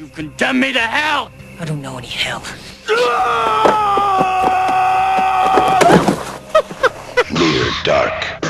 [0.00, 1.30] You condemn me to hell!
[1.60, 2.40] I don't know any hell.
[7.30, 8.40] Near dark.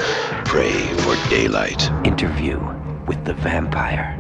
[0.45, 1.91] Pray for daylight.
[2.05, 2.61] Interview
[3.07, 4.17] with the vampire.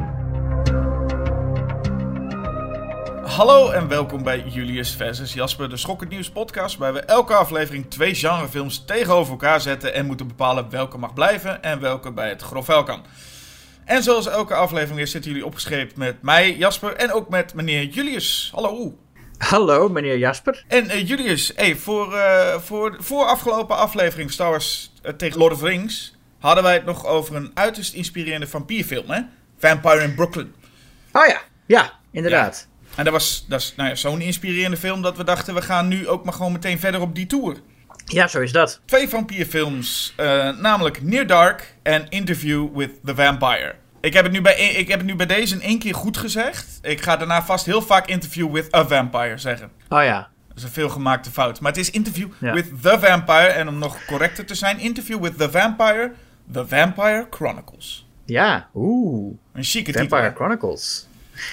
[3.24, 7.90] Hallo en welkom bij Julius versus Jasper, de Schokkend Nieuws podcast, waar we elke aflevering
[7.90, 12.42] twee genrefilms tegenover elkaar zetten en moeten bepalen welke mag blijven en welke bij het
[12.42, 13.04] grof vuil kan.
[13.84, 17.84] En zoals elke aflevering weer zitten jullie opgeschreven met mij, Jasper, en ook met meneer
[17.84, 18.50] Julius.
[18.54, 18.98] Hallo.
[19.38, 20.64] Hallo, meneer Jasper.
[20.68, 25.52] En eh, Julius, hey, voor, eh, voor, voor afgelopen aflevering Star Wars eh, tegen Lord
[25.52, 29.20] of the Rings hadden wij het nog over een uiterst inspirerende vampierfilm, hè?
[29.58, 30.54] Vampire in Brooklyn.
[31.12, 32.68] Oh ja, ja, inderdaad.
[32.94, 35.88] En dat was, dat is nou ja, zo'n inspirerende film dat we dachten, we gaan
[35.88, 37.56] nu ook maar gewoon meteen verder op die tour.
[38.12, 38.80] Ja, zo is dat.
[38.84, 43.74] Twee vampierfilms, eh, namelijk Near Dark en Interview with the Vampire.
[44.00, 46.16] Ik heb, het nu bij, ik heb het nu bij deze in één keer goed
[46.16, 46.78] gezegd.
[46.82, 49.70] Ik ga daarna vast heel vaak Interview with a Vampire zeggen.
[49.88, 50.28] Oh ja.
[50.48, 51.60] Dat is een veelgemaakte fout.
[51.60, 52.52] Maar het is Interview Ja.
[52.52, 53.46] with the Vampire.
[53.46, 56.12] En om nog correcter te zijn, Interview with the Vampire,
[56.52, 58.06] The Vampire Chronicles.
[58.24, 59.34] Ja, oeh.
[59.52, 59.92] Een chique.
[59.92, 60.32] Vampire?
[60.34, 61.08] Chronicles.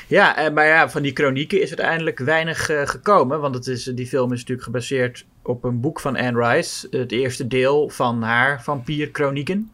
[0.08, 3.40] Ja, eh, maar ja, van die chronieken is uiteindelijk weinig eh, gekomen.
[3.40, 6.88] Want het is, die film is natuurlijk gebaseerd op een boek van Anne Rice.
[6.92, 9.72] Het eerste deel van haar vampierchronieken.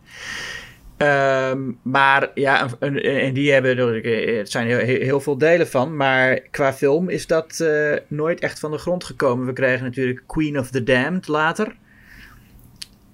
[0.97, 5.95] Ehm, maar ja, en die hebben er, eh, het zijn heel, heel, veel delen van.
[5.95, 9.45] Maar qua film is dat eh, nooit echt van de grond gekomen.
[9.45, 11.75] We kregen natuurlijk Queen of the Damned later.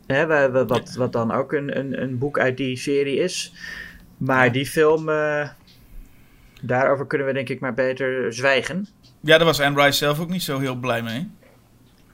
[0.07, 3.53] Hè, wa- wa- wat, wat dan ook een, een, een boek uit die serie is.
[4.17, 5.49] Maar die film, eh,
[6.61, 8.87] daarover kunnen we denk ik maar beter zwijgen.
[9.21, 11.29] Ja, daar was Anne Rice zelf ook niet zo heel blij mee.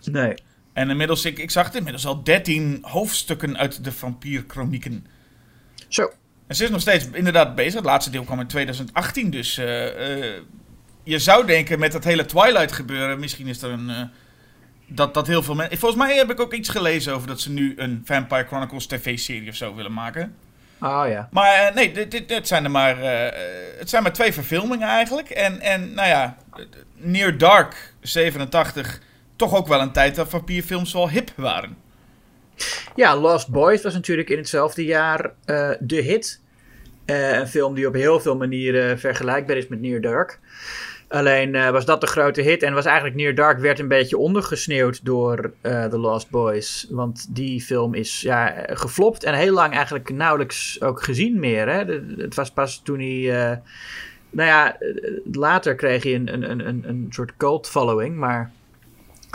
[0.06, 0.34] Nee.
[0.74, 5.06] En inmiddels, ik, ik zag het inmiddels al 13 hoofdstukken uit de vampierchronieken.
[5.88, 6.12] Zo.
[6.48, 7.74] En ze is nog steeds inderdaad bezig.
[7.74, 9.30] Het laatste deel kwam in 2018.
[9.30, 10.42] Dus eh, eh,
[11.04, 13.20] je zou denken met dat hele Twilight gebeuren.
[13.20, 13.90] Misschien is er een.
[13.90, 14.02] eh,
[14.88, 15.78] dat, dat heel veel mensen.
[15.78, 19.50] Volgens mij heb ik ook iets gelezen over dat ze nu een Vampire Chronicles TV-serie
[19.50, 20.36] of zo willen maken.
[20.82, 21.28] Oh ja.
[21.32, 22.98] Maar eh, nee, dit, dit, dit zijn er maar.
[23.80, 25.30] het zijn maar twee verfilmingen eigenlijk.
[25.30, 26.38] En, en nou ja,
[26.96, 29.00] Near Dark 87.
[29.36, 31.78] Toch ook wel een tijd dat vampierfilms wel hip waren.
[32.96, 36.42] Ja, Lost Boys was natuurlijk in hetzelfde jaar eh, de hit.
[37.06, 40.40] Eh, een film die op heel veel manieren vergelijkbaar is met Near Dark.
[41.08, 44.18] Alleen eh, was dat de grote hit en was eigenlijk Near Dark werd een beetje
[44.18, 46.88] ondergesneeuwd door The Lost Boys.
[46.90, 51.70] Want die film is ja, geflopt en heel lang eigenlijk nauwelijks ook gezien meer.
[51.70, 51.84] Hè?
[52.18, 53.62] Het was pas toen hij...
[54.30, 54.78] nou ja,
[55.32, 58.52] later kreeg hij een, een, een, een soort cult following, maar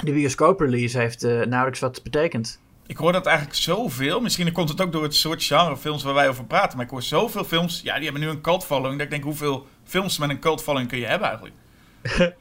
[0.02, 2.60] de bioscooprelease heeft eh, nauwelijks wat betekend.
[2.86, 4.20] Ik hoor dat eigenlijk zoveel.
[4.20, 6.76] Misschien komt het ook door het soort genrefilms waar wij over praten.
[6.76, 7.80] Maar ik hoor zoveel films.
[7.84, 8.94] Ja, die hebben nu een cult following.
[8.94, 11.54] Dat ik denk, hoeveel films met een cult following kun je hebben eigenlijk?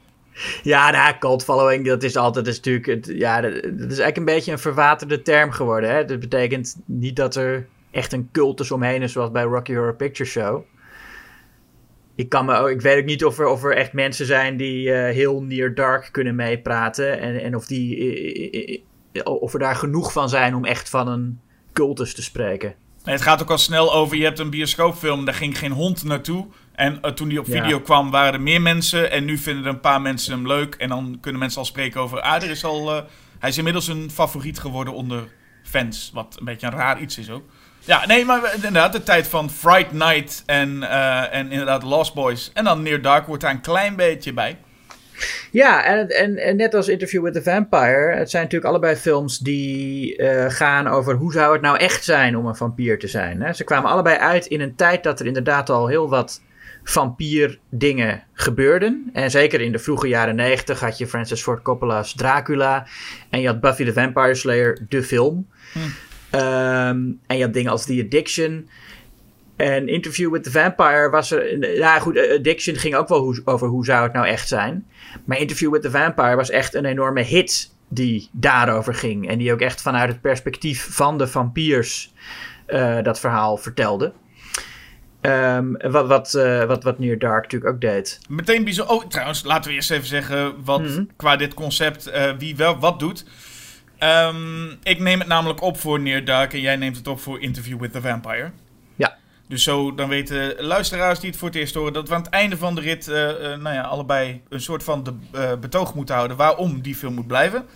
[0.62, 2.86] Ja, nou, cult following, dat is altijd dat is natuurlijk...
[2.86, 5.90] Het, ja, dat, dat is eigenlijk een beetje een verwaterde term geworden.
[5.90, 6.04] Hè?
[6.04, 10.28] Dat betekent niet dat er echt een cultus omheen is, zoals bij Rocky Horror Picture
[10.28, 10.64] Show.
[12.20, 14.56] Ik, kan me, ook- ik weet ook niet of er, of er echt mensen zijn
[14.56, 17.20] die eh, heel near dark kunnen meepraten.
[17.20, 18.84] En, en of, die,
[19.24, 21.40] of er daar genoeg van zijn om echt van een
[21.72, 22.74] cultus te spreken.
[23.04, 26.04] Nee, het gaat ook al snel over, je hebt een bioscoopfilm, daar ging geen hond
[26.04, 26.46] naartoe.
[26.74, 27.62] En eh, toen die op Ja.
[27.62, 29.10] video kwam, waren er meer mensen.
[29.10, 30.74] En nu vinden er een paar mensen hem leuk.
[30.74, 32.94] En dan kunnen mensen al spreken over, ah, er is al...
[32.96, 33.02] eh,
[33.38, 35.22] hij is inmiddels een favoriet geworden onder
[35.62, 36.10] fans.
[36.14, 37.44] Wat een beetje een raar iets is ook.
[37.84, 42.50] Ja, nee, maar inderdaad, de tijd van Fright Night en, eh, en inderdaad Lost Boys.
[42.54, 44.58] En dan Near Dark wordt daar een klein beetje bij.
[45.50, 49.38] Ja, en, en, en net als Interview with the Vampire, het zijn natuurlijk allebei films
[49.38, 53.42] die eh, gaan over hoe zou het nou echt zijn om een vampier te zijn.
[53.42, 53.52] Hè?
[53.52, 56.40] Ze kwamen allebei uit in een tijd dat er inderdaad al heel wat
[56.84, 59.10] vampierdingen gebeurden.
[59.12, 62.86] En zeker in de vroege jaren negentig had je Francis Ford Coppola's Dracula
[63.30, 65.46] en je had Buffy the Vampire Slayer, de film.
[66.30, 68.68] Ehm, en je had dingen als The Addiction.
[69.56, 71.74] En Interview with the Vampire was er.
[71.76, 74.86] Ja, goed, eh, Addiction ging ook wel hoe- over hoe zou het nou echt zijn.
[75.24, 79.28] Maar Interview with the Vampire was echt een enorme hit die daarover ging.
[79.28, 82.12] En die ook echt vanuit het perspectief van de vampiers
[82.66, 84.12] eh, dat verhaal vertelde.
[85.20, 88.18] Ehm, wat, wat, eh, wat, wat Near Dark natuurlijk ook deed.
[88.28, 88.94] Meteen bijzonder.
[88.94, 91.04] Oh, trouwens, laten we eerst even zeggen wat Mhm.
[91.16, 93.24] qua dit concept wie wel wat doet.
[94.00, 97.40] Ehm, ik neem het namelijk op voor Near Dark en jij neemt het op voor
[97.40, 98.50] Interview with the Vampire.
[98.96, 99.16] Ja.
[99.48, 102.30] Dus zo, dan weten luisteraars die het voor het eerst horen dat we aan het
[102.30, 105.94] einde van de rit, eh, eh, nou ja, allebei een soort van de, eh, betoog
[105.94, 107.66] moeten houden waarom die film moet blijven.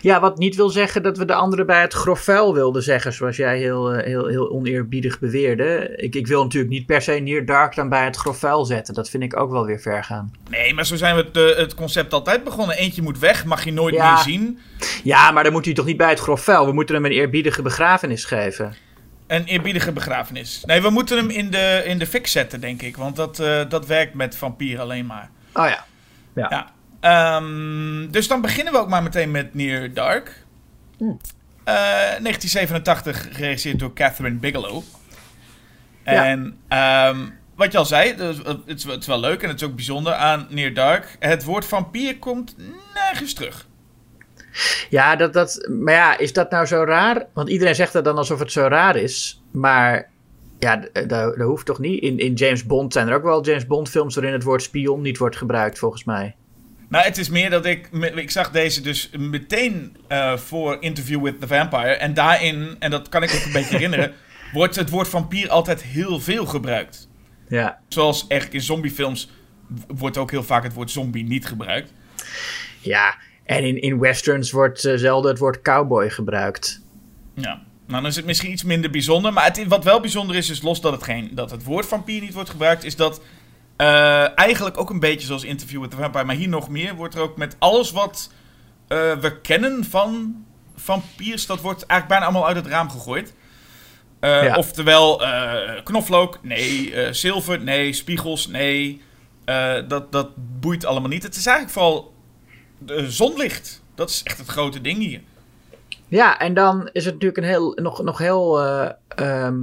[0.00, 3.36] Ja, wat niet wil zeggen dat we de anderen bij het grofvuil wilden zeggen, zoals
[3.36, 5.92] jij heel, eh, heel, heel oneerbiedig beweerde.
[5.96, 8.94] Ik, ik wil natuurlijk niet per se Near Dark dan bij het grofvuil zetten.
[8.94, 10.32] Dat vind ik ook wel weer ver gaan.
[10.50, 12.76] Nee, maar zo zijn we het, eh, het concept altijd begonnen.
[12.76, 14.12] Eentje moet weg, mag je nooit Ja.
[14.14, 14.58] meer zien.
[15.04, 16.66] Ja, maar dan moet hij toch niet bij het grofvuil.
[16.66, 18.74] We moeten hem een eerbiedige begrafenis geven.
[19.26, 20.62] Een eerbiedige begrafenis.
[20.66, 22.96] Nee, we moeten hem in de, in de fik zetten, denk ik.
[22.96, 25.30] Want dat, eh, dat werkt met vampier alleen maar.
[25.54, 25.84] Oh ja.
[26.34, 26.46] Ja.
[26.50, 26.70] Ja.
[27.00, 30.44] Ehm, dus dan beginnen we ook maar meteen met Near Dark.
[30.98, 34.82] Eh, 1987, geregisseerd door Catherine Bigelow.
[36.04, 36.26] Ja.
[36.26, 37.16] En ehm,
[37.54, 39.74] wat je al zei, eh, het is, het is wel leuk en het is ook
[39.74, 41.16] bijzonder aan Near Dark.
[41.18, 42.56] Het woord vampier komt
[42.94, 43.66] nergens terug.
[44.90, 47.26] Ja, dat, dat, maar ja, is dat nou zo raar?
[47.32, 49.42] Want iedereen zegt dat dan alsof het zo raar is.
[49.50, 50.10] Maar
[50.58, 52.02] ja, dat, dat hoeft toch niet?
[52.02, 55.00] In, in James Bond zijn er ook wel James Bond films waarin het woord spion
[55.00, 56.36] niet wordt gebruikt, volgens mij.
[56.88, 57.88] Nou, het is meer dat ik...
[58.14, 61.92] Ik zag deze dus meteen eh, voor Interview with the Vampire.
[61.92, 64.12] En daarin, en dat kan ik ook een beetje herinneren...
[64.52, 67.08] wordt het woord vampier altijd heel veel gebruikt.
[67.48, 69.30] Ja, Zoals eigenlijk in zombiefilms
[69.86, 71.92] wordt ook heel vaak het woord zombie niet gebruikt.
[72.80, 73.16] ja.
[73.44, 76.80] En in, in westerns wordt eh, zelden het woord cowboy gebruikt.
[77.34, 77.62] Ja.
[77.86, 79.32] Nou, dan is het misschien iets minder bijzonder.
[79.32, 82.20] Maar het, wat wel bijzonder is, is los dat het, geen, dat het woord vampier
[82.20, 83.20] niet wordt gebruikt, is dat
[83.78, 87.14] eh, eigenlijk ook een beetje zoals Interview with the Vampire, maar hier nog meer, wordt
[87.14, 88.30] er ook met alles wat
[88.88, 90.44] eh, we kennen van
[90.76, 93.34] vampiers, dat wordt eigenlijk bijna allemaal uit het raam gegooid.
[94.20, 94.56] Eh, Ja.
[94.56, 95.22] Oftewel,
[95.84, 96.92] knoflook, nee.
[97.14, 97.92] zilver, nee.
[97.92, 99.02] Spiegels, nee.
[99.88, 100.28] Dat, dat
[100.60, 101.22] boeit allemaal niet.
[101.22, 102.14] Het is eigenlijk vooral
[103.06, 103.82] zonlicht.
[103.94, 105.20] Dat is echt het grote ding hier.
[106.08, 109.56] Ja, en dan is het natuurlijk een heel, nog, nog heel, eh, ehm,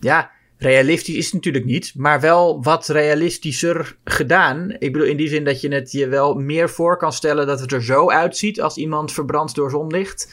[0.00, 0.30] ja,
[0.62, 4.70] realistisch is het natuurlijk niet, maar wel wat realistischer gedaan.
[4.78, 7.60] Ik bedoel, in die zin dat je het je wel meer voor kan stellen dat
[7.60, 10.32] het er zo uitziet als iemand verbrandt door zonlicht,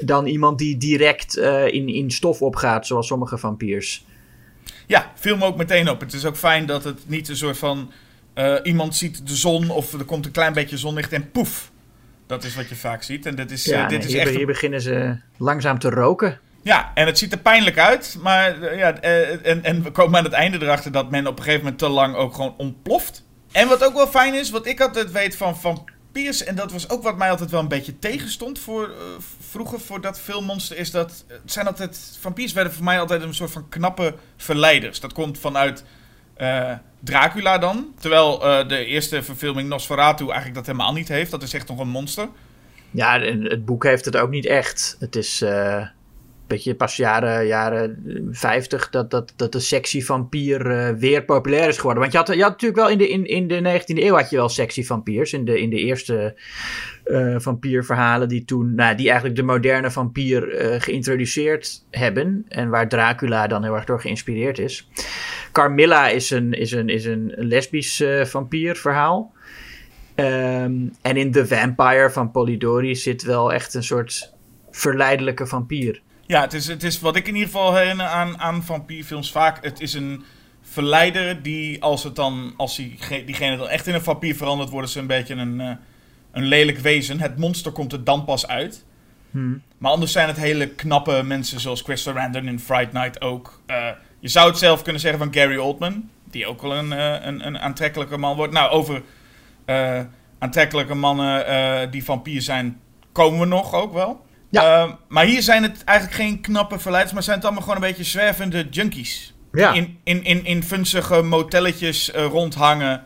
[0.00, 4.04] dan iemand die direct eh, in, in stof opgaat, zoals sommige vampiers.
[4.86, 6.00] Ja, viel me ook meteen op.
[6.00, 7.90] Het is ook fijn dat het niet een soort van...
[8.34, 11.72] eh, iemand ziet de zon of er komt een klein beetje zonlicht en poef.
[12.26, 13.26] Dat is wat je vaak ziet.
[13.26, 14.34] En dit is, Ja, eh, dit nee, is hier, echt...
[14.34, 16.40] hier beginnen ze langzaam te roken.
[16.64, 18.16] Ja, en het ziet er pijnlijk uit.
[18.20, 21.36] Maar eh, ja, eh, en, en we komen aan het einde erachter dat men op
[21.36, 23.24] een gegeven moment te lang ook gewoon ontploft.
[23.52, 26.44] En wat ook wel fijn is, wat ik altijd weet van vampiers...
[26.44, 28.94] en dat was ook wat mij altijd wel een beetje tegenstond voor, eh,
[29.50, 30.76] vroeger voor dat filmmonster...
[30.76, 32.16] is dat het zijn altijd...
[32.20, 35.00] Vampiers werden voor mij altijd een soort van knappe verleiders.
[35.00, 35.84] Dat komt vanuit
[37.00, 37.94] Dracula dan.
[38.00, 38.38] Terwijl
[38.68, 41.30] de eerste verfilming Nosferatu eigenlijk dat helemaal niet heeft.
[41.30, 42.28] Dat is echt nog een monster.
[42.90, 44.96] Ja, het boek heeft het ook niet echt.
[44.98, 45.42] Het is
[46.46, 51.76] beetje pas jaren, jaren 50 dat, dat, dat de sexy vampier eh, weer populair is
[51.76, 52.00] geworden.
[52.00, 54.30] Want je had, je had natuurlijk wel in de, in, in de 19e eeuw had
[54.30, 55.32] je wel sexy vampiers.
[55.32, 56.36] In de, in de eerste
[57.04, 62.44] eh vampierverhalen die toen, nou, die eigenlijk de moderne vampier eh, geïntroduceerd hebben.
[62.48, 64.88] En waar Dracula dan heel erg door geïnspireerd is.
[65.52, 69.32] Carmilla is een, is een, is een lesbisch vampierverhaal.
[70.14, 74.34] Ehm, en in The Vampire van Polidori zit wel echt een soort
[74.70, 76.02] verleidelijke vampier.
[76.26, 79.64] Ja, het is, het is wat ik in ieder geval herinner aan, aan vampierfilms vaak.
[79.64, 80.24] Het is een
[80.62, 84.90] verleider die als het dan, als die, diegene dan echt in een vampier verandert, worden
[84.90, 85.70] ze een beetje een, eh,
[86.32, 87.20] een lelijk wezen.
[87.20, 88.84] Het monster komt er dan pas uit.
[89.30, 89.62] Hmm.
[89.78, 93.60] Maar anders zijn het hele knappe mensen zoals Chris Sarandon in Fright Night ook.
[93.66, 93.88] Eh,
[94.20, 97.46] je zou het zelf kunnen zeggen van Gary Oldman, die ook wel een, eh, een,
[97.46, 98.52] een aantrekkelijke man wordt.
[98.52, 99.02] Nou, over
[100.38, 102.80] aantrekkelijke mannen die vampier zijn,
[103.12, 104.26] komen we nog ook wel.
[104.54, 104.82] Ja.
[104.82, 107.88] Eh, maar hier zijn het eigenlijk geen knappe verleiders, maar zijn het allemaal gewoon een
[107.88, 109.34] beetje zwervende junkies.
[109.52, 109.72] Ja.
[109.72, 113.02] In, in, in, in funzige motelletjes eh, rondhangen,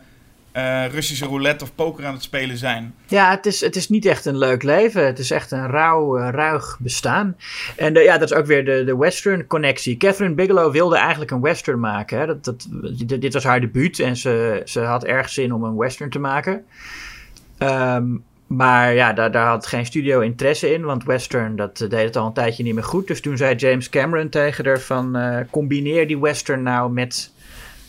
[0.51, 2.95] eh, Russische roulette of poker aan het spelen zijn.
[3.07, 5.05] Ja, het is, het is niet echt een leuk leven.
[5.05, 7.37] Het is echt een rauw, eh, ruig bestaan.
[7.75, 9.97] En de, ja, dat is ook weer de, de western connectie.
[9.97, 12.19] Catherine Bigelow wilde eigenlijk een western maken.
[12.19, 12.25] Hè.
[12.25, 15.77] Dat, dat, dit dit was haar debuut en ze, ze had erg zin om een
[15.77, 16.65] western te maken.
[17.57, 18.05] Ehm,
[18.49, 22.15] maar ja, daar, daar had geen studio interesse in, want western dat eh, deed het
[22.15, 23.07] al een tijdje niet meer goed.
[23.07, 27.33] Dus toen zei James Cameron tegen haar van eh, combineer die western nou met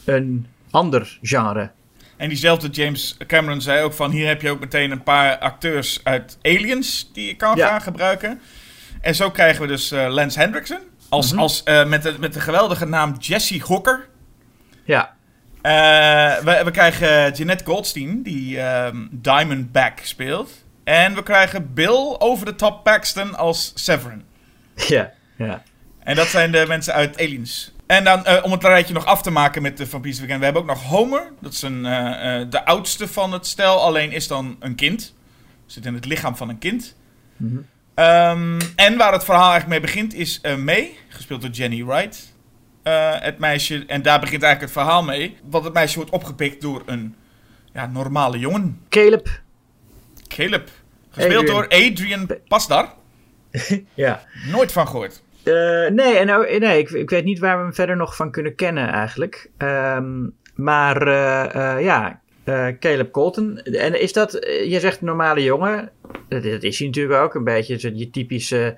[0.04, 1.70] een ander genre.
[2.16, 4.10] En diezelfde James Cameron zei ook van...
[4.10, 7.66] hier heb je ook meteen een paar acteurs uit Aliens die je kan Ja.
[7.68, 8.40] gaan gebruiken.
[9.00, 10.78] En zo krijgen we dus eh, Lance Hendrickson.
[11.08, 14.08] Als, als, eh, met, de, met de geweldige naam Jesse Hooker.
[14.84, 15.14] Ja,
[15.62, 20.50] we, we krijgen Jeanette Goldstein, die ehm, Diamondback speelt.
[20.84, 24.24] En we krijgen Bill over de top Paxton als Severin.
[24.88, 25.62] ja, ja.
[25.98, 27.72] En dat zijn de mensen uit Aliens.
[27.86, 30.38] En dan, eh, om het rijtje nog af te maken met de vampiers weekend.
[30.38, 31.32] We hebben ook nog Homer.
[31.40, 33.80] Dat is een, eh, eh, de oudste van het stel.
[33.80, 35.14] Alleen is dan een kind.
[35.66, 36.96] Zit in het lichaam van een kind.
[37.94, 42.29] Ehm, en waar het verhaal eigenlijk mee begint is eh, May, gespeeld door Jenny Wright.
[42.90, 45.36] Eh, het meisje, en daar begint eigenlijk het verhaal mee.
[45.44, 47.14] Want het meisje wordt opgepikt door een
[47.72, 48.80] ja, normale jongen.
[48.88, 49.28] Caleb.
[50.28, 50.68] Caleb.
[51.10, 51.54] Gespeeld Adrian.
[51.54, 52.94] door Adrian Pasdar.
[53.94, 54.22] Ja.
[54.50, 55.22] Nooit van gehoord.
[55.42, 55.54] Eh,
[55.90, 58.54] nee, en, ook- nee ik, ik weet niet waar we hem verder nog van kunnen
[58.54, 59.50] kennen eigenlijk.
[59.56, 62.20] Ehm, maar eh, ja,
[62.80, 63.58] Caleb Colton.
[63.58, 64.32] En is dat,
[64.68, 65.90] je zegt normale jongen.
[66.28, 67.34] Dat, is hij natuurlijk ook.
[67.34, 68.76] Een beetje je typische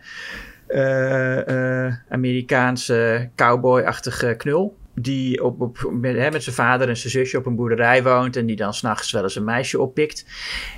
[2.08, 4.76] Amerikaanse cowboy-achtige knul.
[4.94, 8.36] Die op, met, met zijn vader en zijn zusje op een boerderij woont.
[8.36, 10.26] En die dan s'nachts wel eens een meisje oppikt.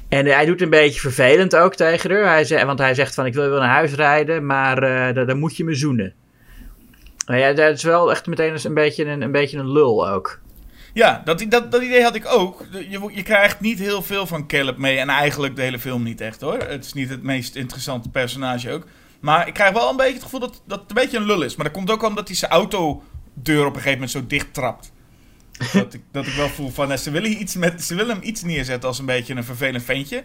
[0.08, 2.24] En hij doet een beetje vervelend ook tegen haar.
[2.24, 5.38] Hij zegt, want hij zegt van ik wil wel naar huis rijden, maar eh, dan,
[5.38, 6.14] moet je me zoenen.
[7.26, 10.40] Nou ja, dat is wel echt meteen een beetje een, een, beetje een lul ook.
[10.94, 12.64] Ja, dat, dat, dat idee had ik ook.
[12.88, 14.98] Je, je krijgt niet heel veel van Caleb mee.
[14.98, 16.58] En eigenlijk de hele film niet echt hoor.
[16.58, 18.86] Het is niet het meest interessante personage ook.
[19.24, 21.42] Maar ik krijg wel een beetje het gevoel dat, dat het een beetje een lul
[21.42, 21.56] is.
[21.56, 24.92] Maar dat komt ook omdat hij zijn autodeur op een gegeven moment zo dicht trapt.
[25.72, 28.24] dat, ik, dat ik wel voel van, eh, ze willen, iets met, ze willen hem
[28.24, 30.24] iets neerzetten als een beetje een vervelend ventje.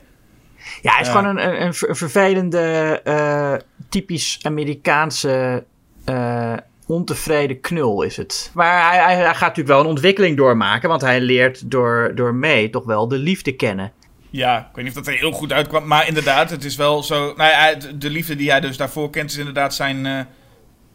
[0.82, 2.60] Ja, hij is gewoon een, een, een ver- vervelende,
[3.04, 3.54] eh,
[3.90, 5.64] typisch Amerikaanse
[6.06, 6.54] eh,
[6.86, 8.52] ontevreden knul is het.
[8.54, 12.36] Maar hij, hij, hij gaat natuurlijk wel een ontwikkeling doormaken, want hij leert door, door
[12.36, 13.92] May toch wel de liefde kennen.
[14.30, 15.88] Ja, ik weet niet of dat er heel goed uitkwam.
[15.88, 17.34] Maar inderdaad, het is wel zo...
[17.38, 19.32] Nou ja, de- de liefde die hij dus daarvoor kent...
[19.32, 20.20] is inderdaad zijn eh,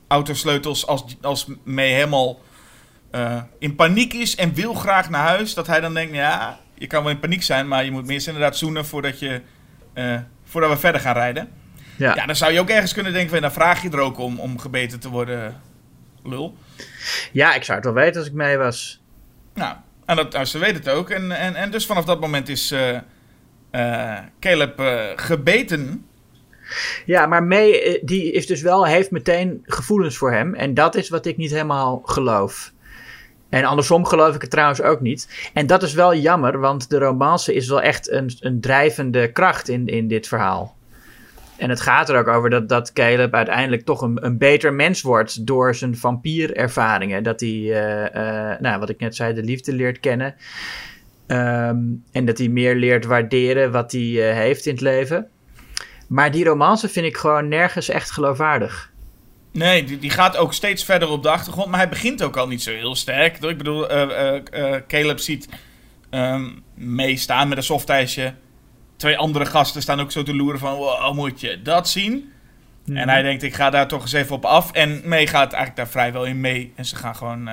[0.08, 2.40] autosleutels als, als mee helemaal
[3.10, 4.36] eh, in paniek is...
[4.36, 5.54] en wil graag naar huis.
[5.54, 7.68] Dat hij dan denkt, ja, je kan wel in paniek zijn...
[7.68, 9.40] maar je moet me eerst inderdaad zoenen voordat, je,
[9.92, 11.48] eh, voordat we verder gaan rijden.
[11.96, 12.14] Ja.
[12.14, 13.30] Ja, dan zou je ook ergens kunnen denken...
[13.30, 15.60] van, dan vraag je er ook om, om gebeten te worden,
[16.24, 16.56] lul.
[17.32, 19.00] ja, ik zou het wel weten als ik mee was.
[19.54, 19.76] Nou,
[20.06, 21.10] en dat, nou, ze weet het ook.
[21.10, 22.74] En, en, en dus vanaf dat moment is
[23.74, 26.06] eh, Caleb eh, gebeten...
[27.04, 30.54] Ja, maar May, eh, die is dus wel, heeft meteen gevoelens voor hem.
[30.54, 32.72] En dat is wat ik niet helemaal geloof.
[33.48, 35.50] En andersom geloof ik het trouwens ook niet.
[35.52, 39.68] En dat is wel jammer, want de romance is wel echt een, een drijvende kracht
[39.68, 40.76] in, in dit verhaal.
[41.56, 45.02] En het gaat er ook over dat, dat Caleb uiteindelijk toch een, een beter mens
[45.02, 47.22] wordt door zijn vampierervaringen.
[47.22, 47.70] Dat hij,
[48.60, 50.34] nou, wat ik net zei, de liefde leert kennen.
[51.26, 51.78] Ehm,
[52.12, 55.28] en dat hij meer leert waarderen wat hij eh, heeft in het leven.
[56.08, 58.92] Maar die romance vind ik gewoon nergens echt geloofwaardig.
[59.52, 61.68] Nee, die, die gaat ook steeds verder op de achtergrond.
[61.68, 63.42] Maar hij begint ook al niet zo heel sterk.
[63.42, 65.48] Ik bedoel, eh, Caleb ziet
[66.10, 68.34] ehm mee staan met een softijsje.
[68.96, 70.74] Twee andere gasten staan ook zo te loeren van...
[70.74, 72.32] Wow, moet je dat zien?
[72.86, 74.72] En hij denkt, ik ga daar toch eens even op af.
[74.72, 76.72] En mee gaat eigenlijk daar vrijwel in mee.
[76.76, 77.48] En ze gaan gewoon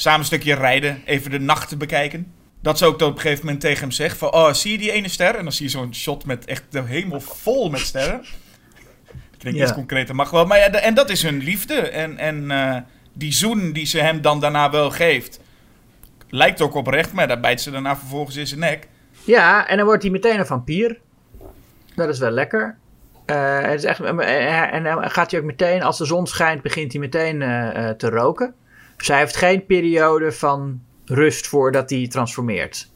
[0.00, 1.02] samen een stukje rijden.
[1.04, 2.32] Even de nachten bekijken.
[2.62, 4.32] Dat ze ook dan op een gegeven moment tegen hem zegt van...
[4.32, 5.34] Oh, zie je die ene ster?
[5.34, 8.20] En dan zie je zo'n shot met echt de hemel vol met sterren.
[9.32, 9.62] Ik denk Ja.
[9.62, 10.46] iets concreter mag wel.
[10.46, 11.74] Maar ja, de- en dat is hun liefde.
[11.74, 12.76] En, en eh,
[13.12, 15.40] die zoen die ze hem dan daarna wel geeft...
[16.32, 18.88] Lijkt ook oprecht, maar daar bijt ze daarna vervolgens in zijn nek.
[19.24, 20.98] Ja, en dan wordt hij meteen een vampier.
[21.94, 22.76] Dat is wel lekker.
[23.26, 26.92] Eh, het is echt, en dan gaat hij ook meteen, als de zon schijnt, begint
[26.92, 28.54] hij meteen eh, te roken.
[29.00, 32.90] Dus hij heeft geen periode van rust voordat hij transformeert.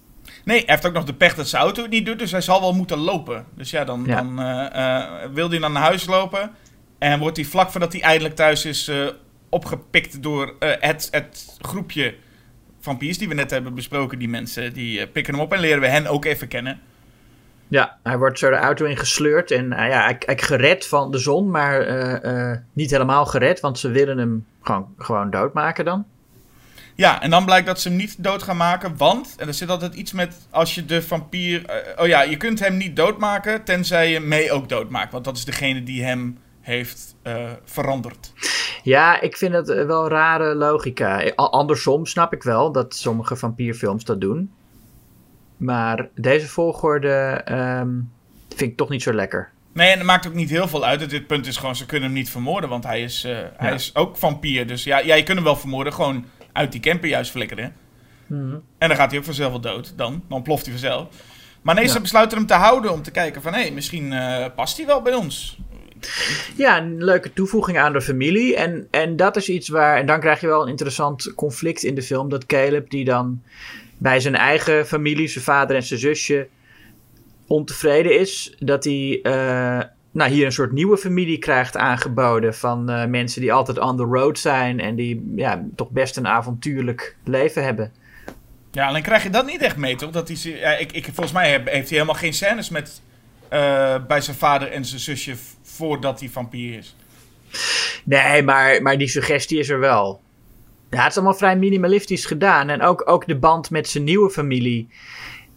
[0.45, 2.41] Nee, hij heeft ook nog de pech dat zijn auto het niet doet, dus hij
[2.41, 3.47] zal wel moeten lopen.
[3.57, 4.17] Dus ja, dan, Ja.
[4.17, 6.51] dan eh, eh, wil hij dan naar huis lopen.
[6.99, 9.07] En wordt hij vlak voordat hij eindelijk thuis is eh,
[9.49, 12.15] opgepikt door het, het groepje
[12.81, 14.19] vampiers die we net hebben besproken.
[14.19, 16.81] Die mensen die pikken hem op en leren we hen ook even kennen.
[17.75, 21.19] Ja, hij wordt zo de auto ingesleurd en eh, ja, hij, hij gered van de
[21.19, 26.05] zon, maar eh, eh, niet helemaal gered, want ze willen hem gewoon, gewoon doodmaken dan.
[26.95, 29.35] Ja, en dan blijkt dat ze hem niet dood gaan maken, want...
[29.39, 31.85] En er zit altijd iets met als je de vampier...
[31.97, 35.13] oh ja, je kunt hem niet doodmaken, tenzij je mee ook doodmaakt.
[35.13, 37.17] Want dat is degene die hem heeft
[37.65, 38.33] veranderd.
[38.83, 41.33] Ja, ik vind het wel rare logica.
[41.35, 44.53] Andersom snap ik wel dat sommige vampierfilms dat doen.
[45.65, 47.91] Maar deze volgorde ehm,
[48.49, 49.51] vind ik toch niet zo lekker.
[49.73, 51.11] Nee, en het maakt ook niet heel veel uit.
[51.11, 53.95] Dit punt is gewoon, ze kunnen hem niet vermoorden, want hij is, eh, hij is
[53.95, 54.67] ook vampier.
[54.67, 57.73] Dus ja, ja, je kunt hem wel vermoorden, gewoon uit die camper juist flikkeren.
[58.27, 58.55] Mhm.
[58.79, 60.23] En dan gaat hij ook vanzelf wel dood, dan.
[60.29, 61.09] Dan ploft hij vanzelf.
[61.63, 61.91] Maar nee, Ja.
[61.91, 63.53] ze besluiten hem te houden om te kijken van...
[63.55, 65.59] hé, hey, misschien eh, past hij wel bij ons.
[66.57, 68.57] Ja, een leuke toevoeging aan de familie.
[68.57, 69.97] En, en dat is iets waar.
[69.99, 72.29] En dan krijg je wel een interessant conflict in de film.
[72.29, 73.43] Dat Caleb, die dan
[73.99, 76.49] bij zijn eigen familie, zijn vader en zijn zusje,
[77.47, 78.55] ontevreden is.
[78.59, 82.55] Dat hij eh, nou, hier een soort nieuwe familie krijgt aangeboden.
[82.55, 84.81] Van eh, mensen die altijd on the road zijn.
[84.81, 87.93] En die ja, toch best een avontuurlijk leven hebben.
[88.71, 90.11] Ja, alleen krijg je dat niet echt mee, toch?
[90.11, 93.01] Dat hij, ja, ik, ik, volgens mij heeft hij helemaal geen scènes met
[93.49, 96.97] eh, bij zijn vader en zijn zusje voordat hij vampier is.
[98.05, 100.21] Nee, maar, maar die suggestie is er wel.
[100.95, 102.69] Ja, het is allemaal vrij minimalistisch gedaan.
[102.69, 104.89] En ook, ook de band met zijn nieuwe familie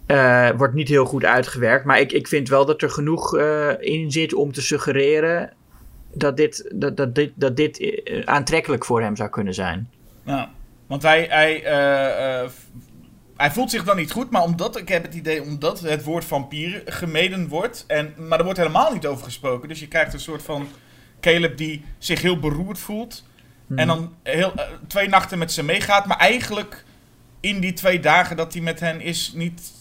[0.05, 1.85] eh, wordt niet heel goed uitgewerkt.
[1.85, 5.53] Maar ik, ik vind wel dat er genoeg eh, in zit om te suggereren
[6.13, 9.89] dat dit, dat, dat dit, dat dit eh, aantrekkelijk voor hem zou kunnen zijn.
[10.23, 10.51] Ja,
[10.87, 11.61] want hij, hij,
[13.35, 16.25] hij voelt zich dan niet goed, maar omdat, ik heb het idee, omdat het woord
[16.25, 19.69] vampier gemeden wordt, en, maar er wordt helemaal niet over gesproken.
[19.69, 20.67] Dus je krijgt een soort van
[21.19, 23.23] Caleb die zich heel beroerd voelt.
[23.75, 26.83] En dan heel, eh, twee nachten met ze meegaat, maar eigenlijk
[27.39, 29.71] in die twee dagen dat hij met hen is, niet,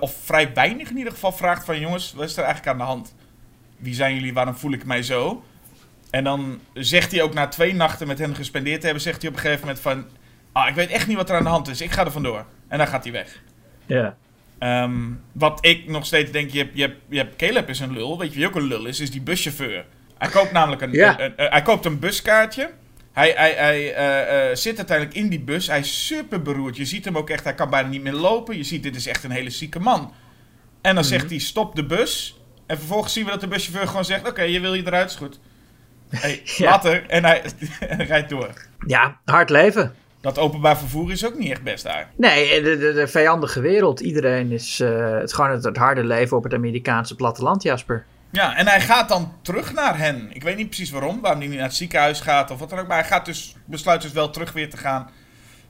[0.00, 2.84] of vrij weinig in ieder geval, vraagt van jongens, wat is er eigenlijk aan de
[2.92, 3.14] hand?
[3.76, 5.44] Wie zijn jullie, waarom voel ik mij zo?
[6.10, 9.30] En dan zegt hij ook na twee nachten met hen gespendeerd te hebben, zegt hij
[9.30, 10.04] op een gegeven moment van,
[10.52, 12.44] ah, ik weet echt niet wat er aan de hand is, ik ga er vandoor.
[12.68, 13.42] En dan gaat hij weg.
[13.86, 14.16] Ja.
[14.58, 15.00] Ehm,
[15.32, 18.18] wat ik nog steeds denk, je hebt, je, hebt, je hebt Caleb is een lul.
[18.18, 19.00] Weet je wie ook een lul is?
[19.00, 19.84] Is die buschauffeur.
[20.18, 21.18] Hij koopt namelijk een, Ja.
[21.20, 22.70] een- een- een- hij koopt een buskaartje.
[23.12, 25.66] Hij, hij, hij eh, eh, zit uiteindelijk in die bus.
[25.66, 26.76] Hij is super beroerd.
[26.76, 28.56] Je ziet hem ook echt, hij kan bijna niet meer lopen.
[28.56, 30.12] Je ziet, dit is echt een hele zieke man.
[30.80, 32.40] En dan zegt hij, stop de bus.
[32.66, 35.16] En vervolgens zien we dat de buschauffeur gewoon zegt, oké, je wil je eruit, is
[35.16, 35.40] goed.
[36.08, 36.70] Hey, Ja.
[36.70, 37.06] later.
[37.08, 37.42] En hij,
[37.88, 38.66] en hij rijdt door.
[38.86, 39.94] ja, hard leven.
[40.20, 42.10] Dat openbaar vervoer is ook niet echt best daar.
[42.16, 44.00] Nee, de, de, de vijandige wereld.
[44.00, 48.04] Iedereen is uh, het, gewoon het, het, harde leven op het Amerikaanse platteland, Jasper.
[48.32, 50.28] Ja, en hij gaat dan terug naar hen.
[50.32, 52.78] Ik weet niet precies waarom, waarom hij niet naar het ziekenhuis gaat of wat dan
[52.78, 52.86] ook.
[52.86, 55.10] Maar hij gaat dus, besluit dus wel terug weer te gaan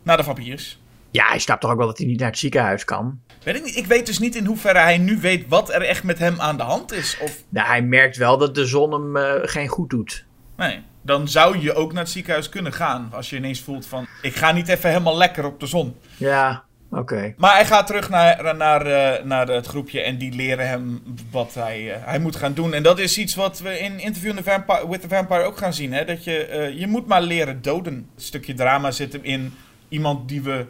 [0.02, 0.80] naar de vampiers.
[1.10, 3.20] Ja, hij snapt toch ook wel dat hij niet naar het ziekenhuis kan?
[3.42, 3.76] Weet ik niet.
[3.76, 6.56] Ik weet dus niet in hoeverre hij nu weet wat er echt met hem aan
[6.56, 7.18] de hand is.
[7.20, 7.42] Of...
[7.48, 10.26] Nou, hij merkt wel dat de zon hem uh, geen goed doet.
[10.56, 13.08] Nee, dan zou je ook naar het ziekenhuis kunnen gaan.
[13.12, 15.96] Als je ineens voelt van, ik ga niet even helemaal lekker op de zon.
[16.16, 16.64] Ja,
[17.36, 21.54] Maar hij gaat terug naar, naar, uh, naar het groepje en die leren hem wat
[21.54, 22.74] hij, uh, hij moet gaan doen.
[22.74, 25.74] En dat is iets wat we in Interview the Vampire, with the Vampire ook gaan
[25.74, 25.92] zien.
[25.92, 26.04] Hè?
[26.04, 27.94] Dat je, uh, je moet maar leren doden.
[27.94, 29.54] Een stukje drama zit hem in.
[29.88, 30.66] Iemand die we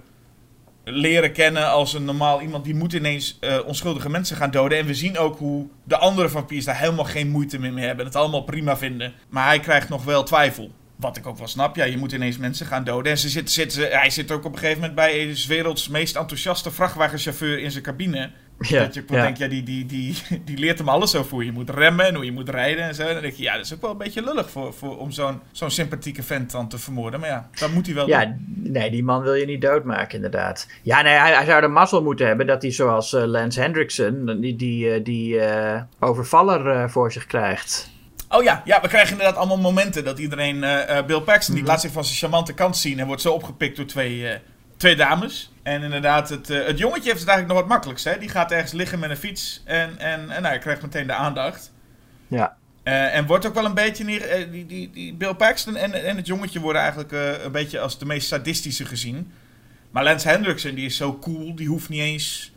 [0.85, 4.79] leren kennen als een normaal iemand, die moet ineens onschuldige mensen gaan doden.
[4.79, 8.05] En we zien ook hoe de andere vampiers daar helemaal geen moeite mee hebben.
[8.05, 9.13] Het allemaal prima vinden.
[9.29, 10.71] Maar hij krijgt nog wel twijfel.
[11.03, 13.13] Wat ik ook wel snap, ja, je moet ineens mensen gaan doden.
[13.13, 16.17] En ze zit, zit, hij zit ook op een gegeven moment bij de werelds meest
[16.17, 18.31] enthousiaste vrachtwagenchauffeur in zijn cabine.
[18.59, 19.23] Ja, dat je ja.
[19.23, 22.15] denkt, ja, die, die, die, die leert hem alles over hoe je moet remmen en
[22.15, 23.03] hoe je moet rijden en zo.
[23.03, 25.11] En dan denk je, ja, dat is ook wel een beetje lullig voor, voor, om
[25.11, 27.21] zo'n zo'n sympathieke vent dan te vermoorden.
[27.21, 28.45] Maar ja, dat moet hij wel ja, doen.
[28.47, 30.69] nee, die man wil je niet doodmaken, inderdaad.
[30.83, 34.39] Ja, nee, hij, hij zou de mazzel moeten hebben dat hij zoals uh, Lance Hendrickson
[34.41, 37.92] die, die, uh, die uh, overvaller uh, voor zich krijgt.
[38.35, 40.57] Oh ja, ja, we krijgen inderdaad allemaal momenten dat iedereen...
[40.57, 43.01] Uh, Bill Paxton, die laat zich van zijn charmante kant zien...
[43.01, 44.31] en wordt zo opgepikt door twee, uh,
[44.77, 45.53] twee dames.
[45.63, 48.05] En inderdaad, het, uh, het jongetje heeft het eigenlijk nog wat makkelijkst.
[48.05, 48.19] Hè?
[48.19, 51.13] Die gaat ergens liggen met een fiets en, en, en nou, hij krijgt meteen de
[51.13, 51.73] aandacht.
[52.29, 52.57] Ja.
[52.83, 54.51] En wordt ook wel een beetje neer...
[54.51, 57.13] Die, die, die Bill Paxton en, en het jongetje worden eigenlijk
[57.45, 59.33] een beetje als de meest sadistische gezien.
[59.91, 62.52] Maar Lance Hendrickson, die is zo cool, die hoeft niet eens...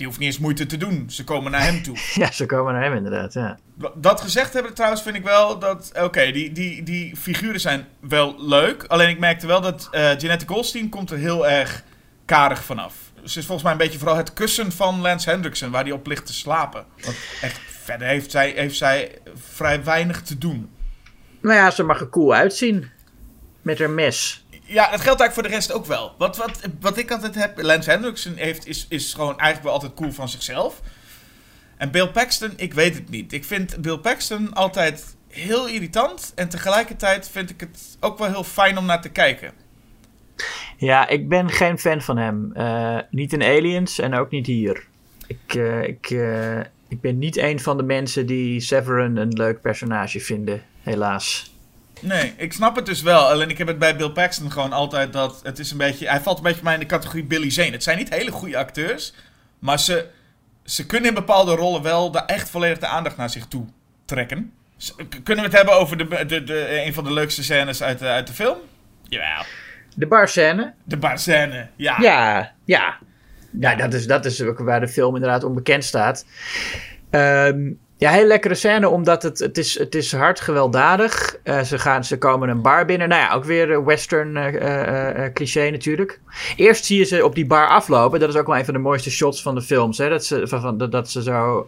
[0.00, 1.10] Die hoeft niet eens moeite te doen.
[1.10, 1.96] Ze komen naar hem toe.
[2.14, 3.58] ja, ze komen naar hem inderdaad, ja.
[3.94, 5.90] Dat gezegd hebben trouwens vind ik wel dat...
[5.94, 8.84] Oké, okay, die, die, die figuren zijn wel leuk.
[8.84, 11.82] Alleen ik merkte wel dat uh, Jeanette Goldstein komt er heel erg
[12.24, 12.94] karig vanaf.
[13.24, 15.70] Ze is volgens mij een beetje vooral het kussen van Lance Hendrickson...
[15.70, 16.84] waar hij op ligt te slapen.
[17.04, 20.70] Want echt verder heeft zij, heeft zij vrij weinig te doen.
[21.40, 22.90] Nou ja, ze mag er cool uitzien.
[23.62, 24.46] Met haar mes.
[24.70, 26.14] Ja, dat geldt eigenlijk voor de rest ook wel.
[26.18, 29.94] Wat, wat, wat ik altijd heb, Lance Hendrickson heeft, is, is gewoon eigenlijk wel altijd
[29.94, 30.80] cool van zichzelf.
[31.76, 33.32] En Bill Paxton, ik weet het niet.
[33.32, 36.32] Ik vind Bill Paxton altijd heel irritant.
[36.34, 39.52] En tegelijkertijd vind ik het ook wel heel fijn om naar te kijken.
[40.76, 42.52] Ja, ik ben geen fan van hem.
[42.56, 44.86] Uh, niet in Aliens en ook niet hier.
[45.26, 49.60] Ik, uh, ik, uh, ik ben niet een van de mensen die Severin een leuk
[49.60, 51.49] personage vinden, helaas.
[52.00, 53.28] Nee, ik snap het dus wel.
[53.28, 56.08] Alleen ik heb het bij Bill Paxton gewoon altijd dat het is een beetje...
[56.08, 57.70] Hij valt een beetje mij in de categorie Billy Zane.
[57.70, 59.14] Het zijn niet hele goede acteurs,
[59.58, 60.06] maar ze,
[60.64, 63.66] ze kunnen in bepaalde rollen wel de, echt volledig de aandacht naar zich toe
[64.04, 64.52] trekken.
[65.08, 68.06] Kunnen we het hebben over de, de, de, een van de leukste scènes uit de,
[68.06, 68.56] uit de film?
[69.02, 69.44] Jawel.
[69.94, 70.74] De barscène?
[70.84, 71.96] De barscène, ja.
[72.00, 72.98] Ja, ja.
[73.50, 76.26] Nou, dat is, dat is ook waar de film inderdaad onbekend staat.
[77.10, 81.36] Um, ja, heel lekkere scène, omdat het, het, is, het is hard gewelddadig.
[81.44, 83.08] Uh, ze, gaan, ze komen een bar binnen.
[83.08, 86.20] Nou ja, ook weer een western uh, uh, cliché natuurlijk.
[86.56, 88.20] Eerst zie je ze op die bar aflopen.
[88.20, 89.98] Dat is ook wel een van de mooiste shots van de films.
[89.98, 90.08] Hè?
[90.08, 91.66] Dat, ze, van, van, dat ze zo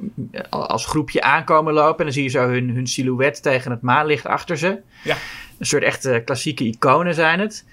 [0.51, 1.99] als groepje aankomen lopen.
[1.99, 4.79] En dan zie je zo hun, hun silhouet tegen het maanlicht achter ze.
[5.05, 5.17] Ja.
[5.59, 7.65] Een soort echte klassieke iconen zijn het.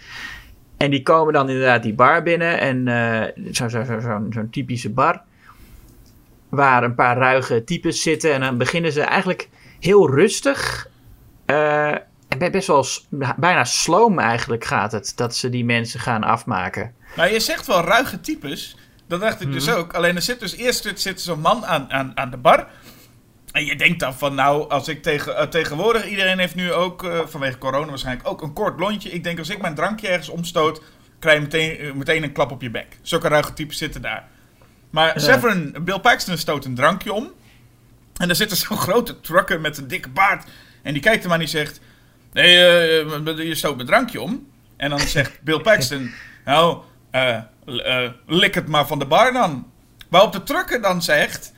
[0.78, 2.60] En die komen dan inderdaad die bar binnen.
[2.60, 5.22] En zo'n zo, zo, zo, zo typische bar.
[6.50, 8.34] Waar een paar ruige types zitten.
[8.34, 10.88] En dan beginnen ze eigenlijk heel rustig.
[11.46, 11.92] eh,
[12.30, 12.86] en best wel
[13.38, 15.12] bijna sloom eigenlijk gaat het.
[15.16, 16.94] Dat ze die mensen gaan afmaken.
[17.16, 18.78] Nou, je zegt wel ruige types.
[19.08, 19.76] Dat dacht ik dus Mhm.
[19.76, 19.94] ook.
[19.94, 22.68] Alleen er zit dus eerst zit, zo'n man aan, aan, aan de bar.
[23.52, 27.04] En je denkt dan van, nou, als ik tegen, eh, tegenwoordig, iedereen heeft nu ook,
[27.04, 29.10] eh, vanwege corona waarschijnlijk, ook een kort lontje.
[29.10, 30.82] Ik denk, als ik mijn drankje ergens omstoot,
[31.20, 32.88] krijg je meteen, eh, meteen een klap op je bek.
[33.02, 34.28] Zulke ruige types zitten daar.
[34.90, 35.20] Maar Ja.
[35.20, 37.32] Severin, Bill Paxton stoot een drankje om.
[38.18, 40.46] En daar zit er zo'n grote trucker met een dikke baard.
[40.82, 41.80] En die kijkt hem aan en die zegt,
[42.34, 44.48] nee, eh, je stoot mijn drankje om.
[44.78, 46.12] En dan zegt Bill Paxton,
[46.46, 46.78] nou,
[47.12, 49.72] eh, eh, lik het maar van de bar dan.
[50.10, 51.54] Waarop de trucker dan zegt,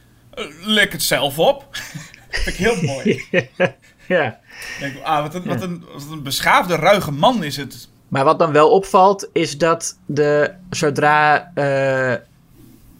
[0.61, 1.65] lik het zelf op.
[2.29, 3.25] Vind ik heel mooi.
[4.07, 4.39] ja.
[4.79, 7.89] Denk, ah, wat, een, wat, een, wat een beschaafde, ruige man is het.
[8.07, 11.51] Maar wat dan wel opvalt, is dat de, zodra,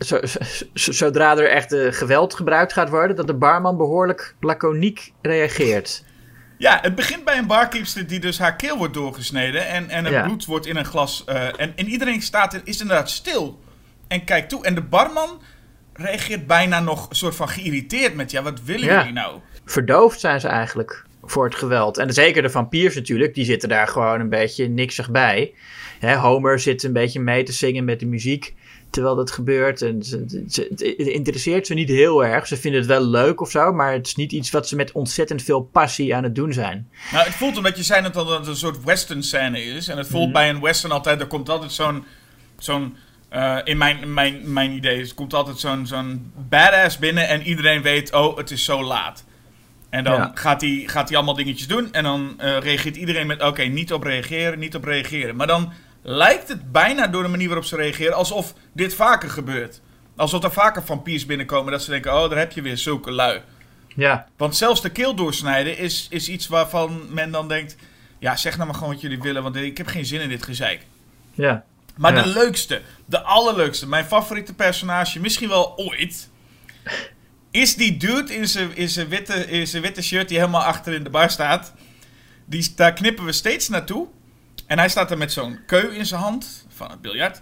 [0.06, 0.20] zo-
[0.74, 6.04] zo- zodra er echt eh, geweld gebruikt gaat worden, dat de barman behoorlijk laconiek reageert.
[6.58, 9.68] Ja, het begint bij een barkeepster die dus haar keel wordt doorgesneden.
[9.68, 10.24] En, en het Ja.
[10.24, 11.24] bloed wordt in een glas.
[11.26, 13.60] eh, en, en iedereen staat, is inderdaad stil.
[14.08, 14.66] En kijkt toe.
[14.66, 15.42] En de barman
[15.94, 18.32] reageert bijna nog een soort van geïrriteerd met...
[18.32, 18.98] Ja, wat willen Ja.
[18.98, 19.40] jullie nou?
[19.66, 21.98] Verdoofd zijn ze eigenlijk voor het geweld.
[21.98, 25.54] En zeker de vampiers natuurlijk, die zitten daar gewoon een beetje niksig bij.
[26.00, 28.54] Hè, Homer zit een beetje mee te zingen met de muziek
[28.92, 29.82] terwijl dat gebeurt.
[29.82, 32.48] En ze, ze- het interesseert ze niet heel erg.
[32.48, 34.92] Ze vinden het wel leuk of zo, maar het is niet iets wat ze met
[34.92, 36.90] ontzettend veel passie aan het doen zijn.
[37.12, 39.88] Nou, het voelt omdat je zei dat het een soort western scène is.
[39.88, 40.34] En het voelt Mhm.
[40.34, 42.06] bij een western altijd, er komt altijd zo'n,
[42.58, 42.96] zo'n
[43.30, 47.82] eh, in mijn, mijn, mijn idee, er komt altijd zo'n, zo'n badass binnen en iedereen
[47.82, 49.26] weet, oh, het is zo laat.
[49.90, 50.32] En dan Ja.
[50.34, 54.04] gaat hij gaat allemaal dingetjes doen en dan eh, reageert iedereen met, oké, niet op
[54.04, 55.36] reageren, niet op reageren.
[55.36, 55.72] Maar dan
[56.02, 59.82] lijkt het bijna door de manier waarop ze reageren, alsof dit vaker gebeurt.
[60.16, 63.42] Alsof er vaker vampiers binnenkomen, dat ze denken, oh, daar heb je weer zulke lui.
[63.96, 67.76] Ja, Want zelfs de keel doorsnijden is, is iets waarvan men dan denkt...
[68.20, 70.44] Ja, zeg nou maar gewoon wat jullie willen, want ik heb geen zin in dit
[70.44, 70.86] gezeik.
[71.34, 71.64] ja.
[71.98, 72.22] Maar Ja.
[72.22, 76.30] de leukste, de allerleukste, mijn favoriete personage, misschien wel ooit...
[77.52, 80.94] is die dude in zijn, in zijn, witte, in zijn witte shirt die helemaal achter
[80.94, 81.74] in de bar staat.
[82.46, 84.08] Die, daar knippen we steeds naartoe.
[84.72, 87.42] En hij staat er met zo'n keu in zijn hand van het biljart.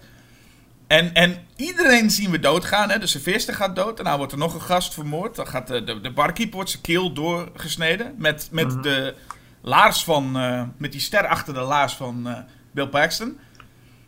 [0.87, 2.89] En, en iedereen zien we doodgaan.
[2.89, 2.99] Hè?
[2.99, 3.97] De serveerster gaat dood.
[3.97, 5.35] Daarna wordt er nog een gast vermoord.
[5.35, 8.15] Dan gaat de, de, de barkeeper wordt zijn keel doorgesneden.
[8.17, 9.15] Met, met de
[9.61, 10.37] laars van...
[10.37, 12.37] eh, met die ster achter de laars van eh,
[12.71, 13.39] Bill Paxton.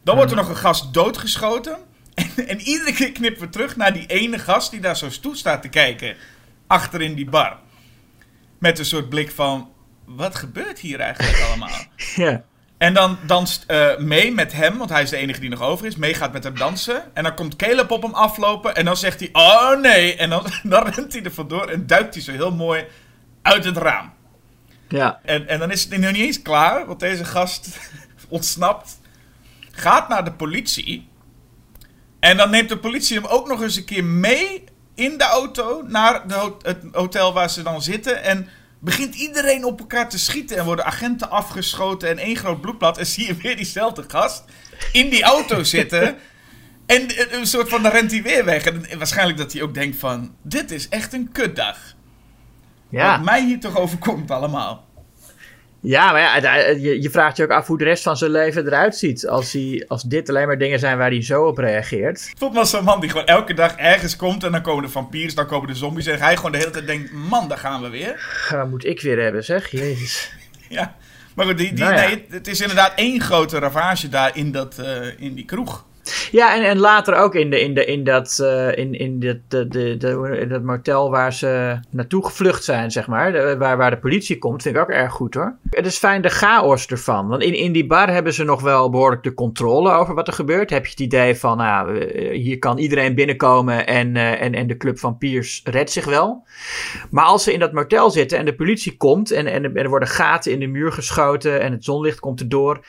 [0.03, 1.77] Dan wordt er nog een gast doodgeschoten.
[2.13, 5.36] En, en iedere keer knippen we terug naar die ene gast die daar zo stoel
[5.36, 6.15] staat te kijken.
[6.67, 7.60] Achter in die bar.
[8.57, 9.69] Met een soort blik van...
[10.05, 11.86] Wat gebeurt hier eigenlijk allemaal?
[12.15, 12.43] ja.
[12.82, 15.86] En dan danst eh mee met hem, want hij is de enige die nog over
[15.86, 15.96] is.
[15.96, 17.04] Mee gaat met hem dansen.
[17.15, 18.76] En dan komt Caleb op hem aflopen.
[18.76, 20.15] En dan zegt hij: Oh nee.
[20.15, 22.86] En dan, dan rent hij er vandoor en duikt hij zo heel mooi
[23.41, 24.13] uit het raam.
[24.88, 25.20] ja.
[25.24, 27.80] En, en dan is het nog niet eens klaar, want deze gast
[28.30, 29.00] ontsnapt.
[29.72, 31.08] Gaat naar de politie.
[32.20, 34.63] En dan neemt de politie hem ook nog eens een keer mee
[34.96, 38.24] in de auto naar de ho- het hotel waar ze dan zitten.
[38.24, 38.48] En
[38.82, 40.58] begint iedereen op elkaar te schieten.
[40.58, 42.98] En worden agenten afgeschoten en één groot bloedblad.
[42.98, 44.44] En zie je weer diezelfde gast
[44.91, 46.17] in die auto zitten.
[46.86, 48.63] En een- een soort van, dan rent hij weer weg.
[48.65, 51.78] En waarschijnlijk dat hij ook denkt van, dit is echt een kutdag.
[52.89, 53.12] Ja.
[53.15, 54.86] Wat mij hier toch overkomt allemaal.
[55.82, 58.65] Ja, maar ja, je, je vraagt je ook af hoe de rest van zijn leven
[58.65, 59.28] eruit ziet.
[59.28, 62.28] Als, hij, als dit alleen maar dingen zijn waar hij zo op reageert.
[62.30, 64.84] Het voelt me als zo'n man die gewoon elke dag ergens komt en dan komen
[64.84, 66.06] de vampiers, dan komen de zombies.
[66.06, 68.48] En hij gewoon de hele tijd denkt, man, daar gaan we weer.
[68.50, 69.72] Wat moet ik weer hebben, zeg?
[69.72, 70.32] Jezus.
[70.70, 70.96] Ja,
[71.36, 72.08] maar goed, die, die, Nou ja.
[72.08, 75.86] nee, het is inderdaad één grote ravage daar in, dat, eh, in die kroeg.
[76.32, 79.41] Ja, en, en later ook in, de, in, de, in, dat, eh, in, in de,
[79.47, 83.58] de, de, de- dat motel waar ze naartoe gevlucht zijn, zeg maar.
[83.58, 85.56] Waar, waar de politie komt, vind ik ook erg goed hoor.
[85.69, 87.28] Het is fijn de chaos ervan.
[87.28, 90.34] Want in, in die bar hebben ze nog wel behoorlijk de controle over wat er
[90.34, 90.69] gebeurt.
[90.69, 94.67] Heb je het idee van, nou, eh, hier kan iedereen binnenkomen en, eh, en, en
[94.67, 96.43] de club vampiers redt zich wel.
[97.10, 99.89] Maar als ze in dat motel zitten en de politie komt en, en, en er
[99.89, 102.80] worden gaten in de muur geschoten en het zonlicht komt erdoor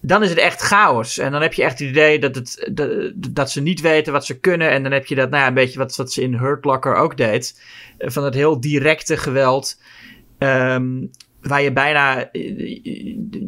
[0.00, 1.18] dan is het echt chaos.
[1.18, 4.26] En dan heb je echt het idee dat, het, dat, dat ze niet weten wat
[4.26, 4.70] ze kunnen.
[4.70, 6.94] En dan heb je dat, nou ja, een beetje wat, wat ze in Hurt Locker
[6.94, 7.60] ook deed.
[7.98, 9.80] Eh, Van het heel directe geweld.
[10.38, 11.06] ehm,
[11.40, 12.80] waar je bijna eh,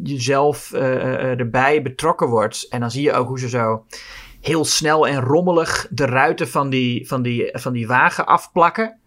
[0.03, 2.67] jezelf eh, erbij betrokken wordt.
[2.71, 3.85] En dan zie je ook hoe ze zo
[4.41, 8.99] heel snel en rommelig de ruiten van die, van die, van die wagen afplakken.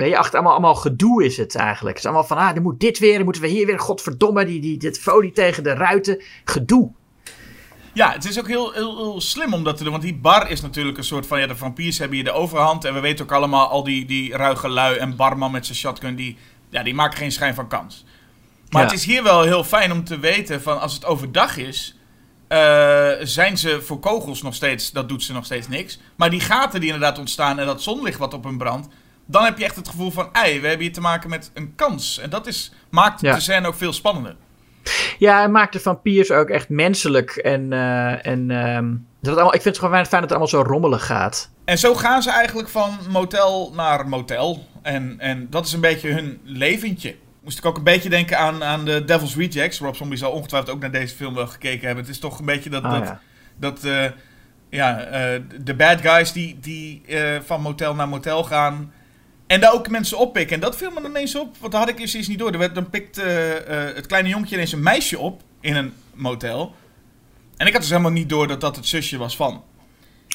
[0.00, 1.96] Weet je, achter allemaal, allemaal gedoe is het eigenlijk.
[1.96, 4.44] Het is allemaal van, ah, dan moet dit weer, dan moeten we hier weer, godverdomme,
[4.44, 6.22] die, die, dit folie tegen de ruiten.
[6.44, 6.90] Gedoe.
[7.92, 9.92] Ja, het is ook heel, heel, heel slim om dat te doen.
[9.92, 11.40] Want die bar is natuurlijk een soort van...
[11.40, 12.84] Ja, de vampiers hebben hier de overhand.
[12.84, 16.14] En we weten ook allemaal al die, die ruige lui en barman met zijn shotgun...
[16.14, 16.36] Die,
[16.68, 18.04] ja, die maken geen schijn van kans.
[18.70, 18.88] Maar Ja.
[18.88, 20.80] het is hier wel heel fijn om te weten van...
[20.80, 21.96] Als het overdag is...
[22.48, 24.90] eh, zijn ze voor kogels nog steeds...
[24.92, 25.98] Dat doet ze nog steeds niks.
[26.16, 27.58] Maar die gaten die inderdaad ontstaan...
[27.58, 28.88] En dat zonlicht wat op hun brandt...
[29.30, 30.28] Dan heb je echt het gevoel van...
[30.32, 32.18] Ei, we hebben hier te maken met een kans.
[32.18, 33.34] En dat is, maakt Ja.
[33.34, 34.36] de scène ook veel spannender.
[35.18, 37.30] Ja, maakt de vampiers ook echt menselijk.
[37.30, 40.62] En, eh, en ehm, dat allemaal, ik vind het gewoon fijn dat het allemaal zo
[40.62, 41.50] rommelig gaat.
[41.64, 44.66] En zo gaan ze eigenlijk van motel naar motel.
[44.82, 47.16] En, en dat is een beetje hun leventje.
[47.44, 49.78] Moest ik ook een beetje denken aan, aan de Devil's Rejects.
[49.78, 52.04] Rob Zombie zal ongetwijfeld ook naar deze film wel gekeken hebben.
[52.04, 52.82] Het is toch een beetje dat...
[52.82, 53.20] Ah, dat, ja.
[53.56, 54.04] dat eh,
[54.70, 57.02] ja, eh, de bad guys die, die
[57.44, 58.92] van motel naar motel gaan...
[59.50, 60.54] En daar ook mensen oppikken.
[60.54, 62.52] En dat viel me ineens op, want dat had ik eerst eens niet door.
[62.52, 63.26] Er werd, dan pikt eh,
[63.94, 66.74] het kleine jongetje ineens een meisje op in een motel.
[67.56, 69.64] En ik had dus helemaal niet door dat dat het zusje was van.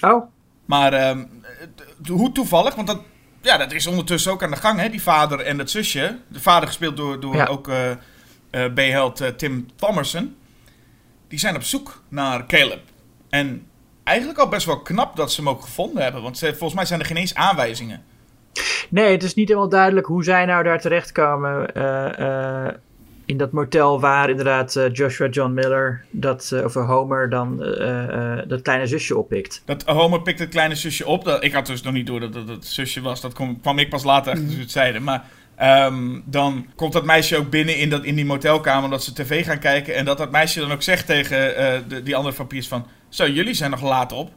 [0.01, 0.25] Oh,
[0.65, 1.25] Maar ehm,
[2.07, 3.01] hoe toevallig, want dat,
[3.41, 6.19] ja, dat is ondertussen ook aan de gang, hè, die vader en dat zusje.
[6.27, 7.45] De vader gespeeld door, door Ja.
[7.45, 7.91] ook eh
[8.51, 10.35] eh, B-held Tim Thomerson.
[11.27, 12.81] Die zijn op zoek naar Caleb.
[13.29, 13.67] En
[14.03, 16.85] eigenlijk al best wel knap dat ze hem ook gevonden hebben, want ze, volgens mij
[16.85, 18.03] zijn er geen eens aanwijzingen.
[18.89, 21.73] Nee, het is niet helemaal duidelijk hoe zij nou daar terechtkomen.
[21.73, 22.73] eh, eh,
[23.25, 28.49] in dat motel waar inderdaad eh, Joshua John Miller, dat, of Homer, dan eh, eh,
[28.49, 29.61] dat kleine zusje oppikt.
[29.65, 31.23] Dat Homer pikt het kleine zusje op.
[31.23, 33.21] Dat, ik had dus nog niet door dat het het zusje was.
[33.21, 35.03] Dat kwam, kwam ik pas later achter toen ze het zeiden.
[35.03, 35.23] Maar
[35.55, 39.45] ehm, dan komt dat meisje ook binnen in, dat, in die motelkamer omdat ze tv
[39.45, 39.95] gaan kijken.
[39.95, 42.87] En dat dat meisje dan ook zegt tegen eh, de, die andere vampiers van...
[43.09, 44.31] Zo, jullie zijn nog laat op.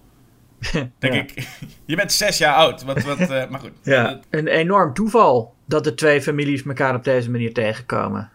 [0.98, 1.20] Denk Ja.
[1.20, 1.48] ik,
[1.84, 2.82] je bent zes jaar oud.
[2.82, 3.70] Wat, wat, eh, maar goed.
[3.82, 4.20] Ja.
[4.30, 8.30] Een enorm toeval dat de twee families elkaar op deze manier tegenkomen.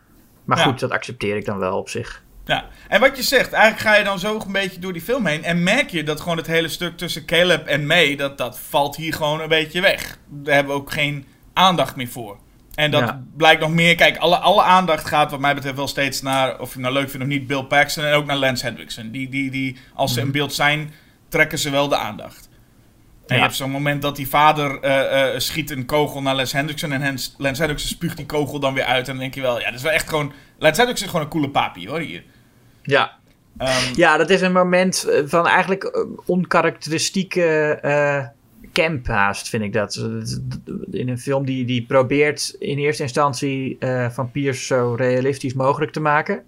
[0.45, 0.63] Maar Ja.
[0.63, 2.23] goed, dat accepteer ik dan wel op zich.
[2.45, 5.25] Ja, en wat je zegt, eigenlijk ga je dan zo een beetje door die film
[5.25, 5.43] heen.
[5.43, 8.95] En merk je dat gewoon het hele stuk tussen Caleb en May, dat, dat valt
[8.95, 10.17] hier gewoon een beetje weg.
[10.29, 12.37] Daar hebben we ook geen aandacht meer voor.
[12.75, 13.23] En dat Ja.
[13.37, 13.95] blijkt nog meer.
[13.95, 17.09] Kijk, alle, alle aandacht gaat wat mij betreft wel steeds naar, of je nou leuk
[17.09, 19.11] vindt of niet, Bill Paxton en ook naar Lance Hendrickson.
[19.11, 20.93] Die, die, die, als ze in beeld zijn,
[21.33, 22.49] trekken ze wel de aandacht.
[23.27, 23.35] En Ja.
[23.35, 26.91] je hebt zo'n moment dat die vader eh, eh, schiet een kogel naar Lance Hendrickson.
[26.91, 29.05] En Hans- Lance Hendrickson spuugt die kogel dan weer uit.
[29.07, 30.33] En dan denk je wel, ja, dat is wel echt gewoon...
[30.57, 32.23] Lance Hendrickson is gewoon een coole papi, hoor, hier.
[32.83, 33.11] Ja.
[33.57, 37.43] Ehm, Ja, dat is een moment eh, van eigenlijk onkarakteristieke
[37.81, 38.25] eh
[38.73, 39.95] camp haast, vind ik dat.
[40.91, 45.99] In een film die, die probeert in eerste instantie eh vampiers zo realistisch mogelijk te
[45.99, 46.43] maken.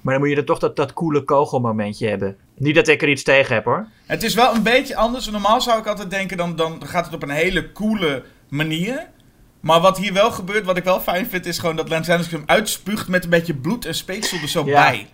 [0.00, 2.36] Maar dan moet je er toch dat, dat coole kogelmomentje hebben.
[2.54, 3.86] Niet dat ik er iets tegen heb hoor.
[4.06, 5.30] Het is wel een beetje anders.
[5.30, 9.06] Normaal zou ik altijd denken, dan, dan gaat het op een hele coole manier.
[9.60, 12.42] Maar wat hier wel gebeurt, wat ik wel fijn vind, is gewoon dat Lance hem
[12.46, 14.90] uitspuugt met een beetje bloed en speeksel er zo Ja.
[14.90, 15.06] bij.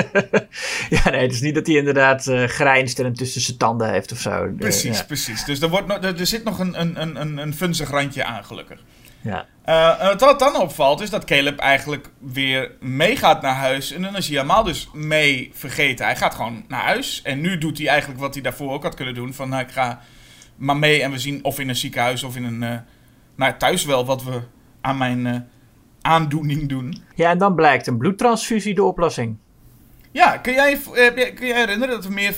[0.96, 3.90] ja, nee, het is niet dat hij inderdaad eh, grijnst en hem tussen zijn tanden
[3.90, 4.52] heeft of zo.
[4.58, 5.04] Precies, ja.
[5.04, 5.44] precies.
[5.44, 8.24] Dus er, wordt nog, er, er zit nog een, een, een, een, een funzig randje
[8.24, 8.80] aan, gelukkig.
[9.26, 9.46] Ja.
[9.64, 13.92] Eh, wat dan opvalt, is dat Caleb eigenlijk weer meegaat naar huis.
[13.92, 16.04] En dan is hij helemaal dus mee vergeten.
[16.04, 17.22] Hij gaat gewoon naar huis.
[17.22, 19.34] En nu doet hij eigenlijk wat hij daarvoor ook had kunnen doen.
[19.34, 20.00] Van, nou, ik ga
[20.56, 22.62] maar mee en we zien of in een ziekenhuis of in een...
[22.62, 22.78] eh,
[23.36, 24.40] nou, thuis wel wat we
[24.80, 25.36] aan mijn eh,
[26.00, 27.02] aandoening doen.
[27.14, 29.36] ja, en dan blijkt een bloedtransfusie de oplossing.
[30.12, 30.78] Ja, kun jij,
[31.34, 32.34] kun jij herinneren dat er meer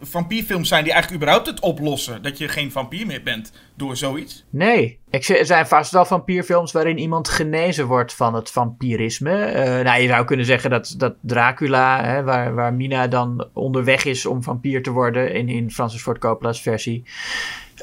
[0.00, 2.22] vampierfilms zijn die eigenlijk überhaupt het oplossen?
[2.22, 4.44] Dat je geen vampier meer bent door zoiets?
[4.50, 9.32] Nee, er zijn vast wel vampierfilms waarin iemand genezen wordt van het vampirisme.
[9.44, 14.04] Eh, nou, je zou kunnen zeggen dat, dat Dracula, hè, waar, waar Mina dan onderweg
[14.04, 17.04] is om vampier te worden in, in Francis Ford Coppola's versie.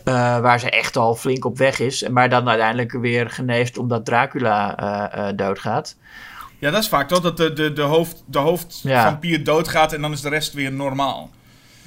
[0.03, 4.05] eh, waar ze echt al flink op weg is, maar dan uiteindelijk weer geneest omdat
[4.05, 4.77] Dracula
[5.11, 5.95] eh, doodgaat.
[6.59, 7.21] Ja, dat is vaak toch?
[7.21, 11.29] Dat de, de, de, hoofd, de hoofdvampier doodgaat en dan is de rest weer normaal.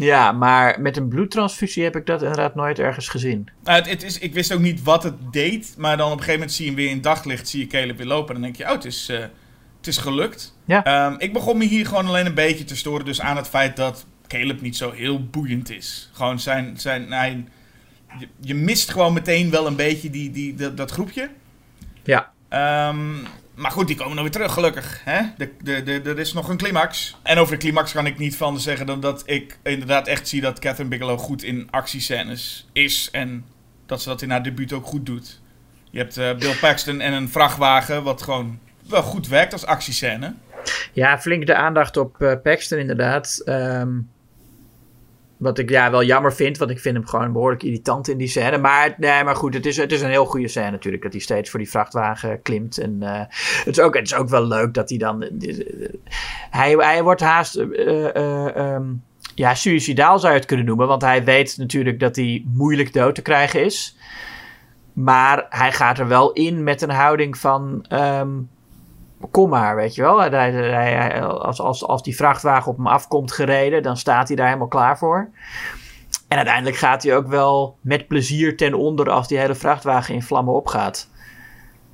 [0.00, 3.48] Ja, maar met een bloedtransfusie heb ik dat inderdaad nooit ergens gezien.
[3.64, 6.18] Nou, het, het is, ik wist ook niet wat het deed, maar dan op een
[6.18, 8.34] gegeven moment zie je hem weer in daglicht, zie je Caleb weer lopen.
[8.34, 9.18] En dan denk je, oh, het is, eh,
[9.76, 10.56] het is gelukt.
[10.64, 10.84] Ja.
[10.84, 13.76] Ehm, ik begon me hier gewoon alleen een beetje te storen dus aan het feit
[13.76, 16.10] dat Caleb niet zo heel boeiend is.
[16.12, 17.44] Gewoon zijn, zijn hij,
[18.18, 21.30] je, je mist gewoon meteen wel een beetje die, die, dat, dat groepje.
[22.02, 22.32] Ja.
[22.48, 23.14] Ehm,
[23.60, 25.00] maar goed, die komen dan weer terug, gelukkig.
[25.04, 25.22] Hè?
[25.36, 27.16] De, de, de, er is nog een climax.
[27.22, 30.40] En over de climax kan ik niet van zeggen dan dat ik inderdaad echt zie
[30.40, 33.08] dat Catherine Bigelow goed in actiescènes is.
[33.12, 33.44] En
[33.86, 35.40] dat ze dat in haar debuut ook goed doet.
[35.90, 40.34] Je hebt eh, Bill Paxton en een vrachtwagen, wat gewoon wel goed werkt als actiescène.
[40.92, 43.42] Ja, flink de aandacht op eh Paxton inderdaad.
[43.44, 43.98] Ehm,
[45.40, 48.28] wat ik ja, wel jammer vind, want ik vind hem gewoon behoorlijk irritant in die
[48.28, 48.58] scène.
[48.58, 51.02] Maar, nee, maar goed, het is, het is een heel goede scène natuurlijk.
[51.02, 52.78] Dat hij steeds voor die vrachtwagen klimt.
[52.78, 53.20] En uh,
[53.64, 55.24] het, is ook, het is ook wel leuk dat hij dan.
[56.50, 57.56] hij, hij wordt haast.
[57.56, 59.02] Um,
[59.34, 60.86] ja, suicidaal zou je het kunnen noemen.
[60.86, 63.96] Want hij weet natuurlijk dat hij moeilijk dood te krijgen is.
[64.92, 67.84] Maar hij gaat er wel in met een houding van.
[67.88, 68.48] Um,
[69.30, 70.20] kom maar, weet je wel.
[70.20, 74.46] Hij, hij, als, als, als die vrachtwagen op hem afkomt gereden, dan staat hij daar
[74.46, 75.30] helemaal klaar voor.
[76.28, 80.22] En uiteindelijk gaat hij ook wel met plezier ten onder als die hele vrachtwagen in
[80.22, 81.08] vlammen opgaat.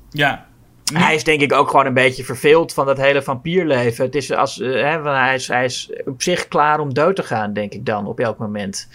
[0.09, 0.45] Ja.
[0.93, 4.05] Hij is denk ik ook gewoon een beetje verveeld van dat hele vampierleven.
[4.05, 7.23] Het is als, uh, hè, hij, is, hij is op zich klaar om dood te
[7.23, 8.89] gaan, denk ik dan, op elk moment.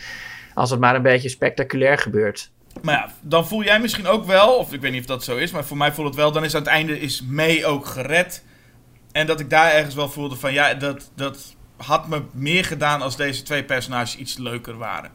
[0.54, 2.52] Als het maar een beetje spectaculair gebeurt.
[2.82, 5.36] Maar ja, dan voel jij misschien ook wel, of ik weet niet of dat zo
[5.36, 7.86] is, maar voor mij voelt het wel, dan is aan het einde is May ook
[7.86, 8.44] gered.
[9.12, 13.02] En dat ik daar ergens wel voelde van, ja, dat, dat had me meer gedaan
[13.02, 15.10] als deze twee personages iets leuker waren.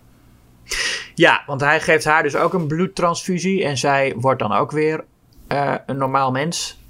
[1.15, 5.06] Ja, want hij geeft haar dus ook een bloedtransfusie en zij wordt dan ook weer
[5.52, 6.82] uh, een normaal mens.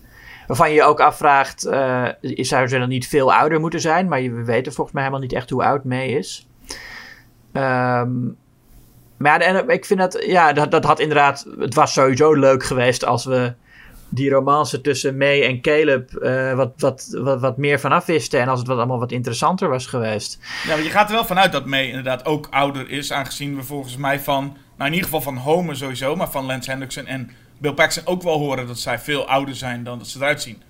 [0.47, 4.07] Waarvan je je ook afvraagt, uh, zou ze dan niet veel ouder moeten zijn?
[4.07, 6.47] Maar we weten volgens mij helemaal niet echt hoe oud May is.
[7.53, 8.37] Um,
[9.17, 13.05] maar en, ik vind dat, ja, dat, dat had inderdaad, het was sowieso leuk geweest
[13.05, 13.53] als we
[14.09, 18.39] die romance tussen May en Caleb uh, wat, wat, wat, wat meer vanaf wisten.
[18.39, 20.39] En als het wat, allemaal wat interessanter was geweest.
[20.63, 23.11] Ja, maar je gaat er wel vanuit dat May inderdaad ook ouder is.
[23.11, 24.43] Aangezien we volgens mij van,
[24.77, 28.23] nou in ieder geval van Homer sowieso, maar van Lance Hendrickson en Bill Paxton ook
[28.23, 30.61] wel horen dat zij veel ouder zijn dan dat ze eruit zien.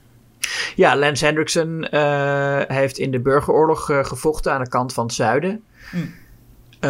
[0.75, 5.13] Ja, Lance Hendrickson uh, heeft in de burgeroorlog uh, gevochten aan de kant van het
[5.13, 5.63] zuiden.
[5.91, 5.97] Hm.
[6.81, 6.89] Uh,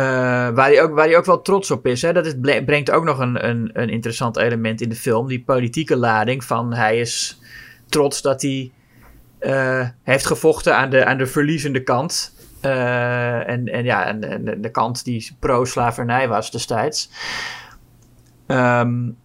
[0.50, 2.02] waar, hij ook, waar hij ook wel trots op is.
[2.02, 2.14] Hè?
[2.14, 5.28] Dat brengt ook nog een, een, een interessant element in de film.
[5.28, 7.42] Die politieke lading van hij is
[7.90, 8.72] trots dat hij
[9.40, 12.36] uh, heeft gevochten aan de, aan de verliezende kant.
[12.66, 17.10] Uh, en, en ja, en, de kant die pro-slavernij was destijds.
[18.48, 19.18] Um,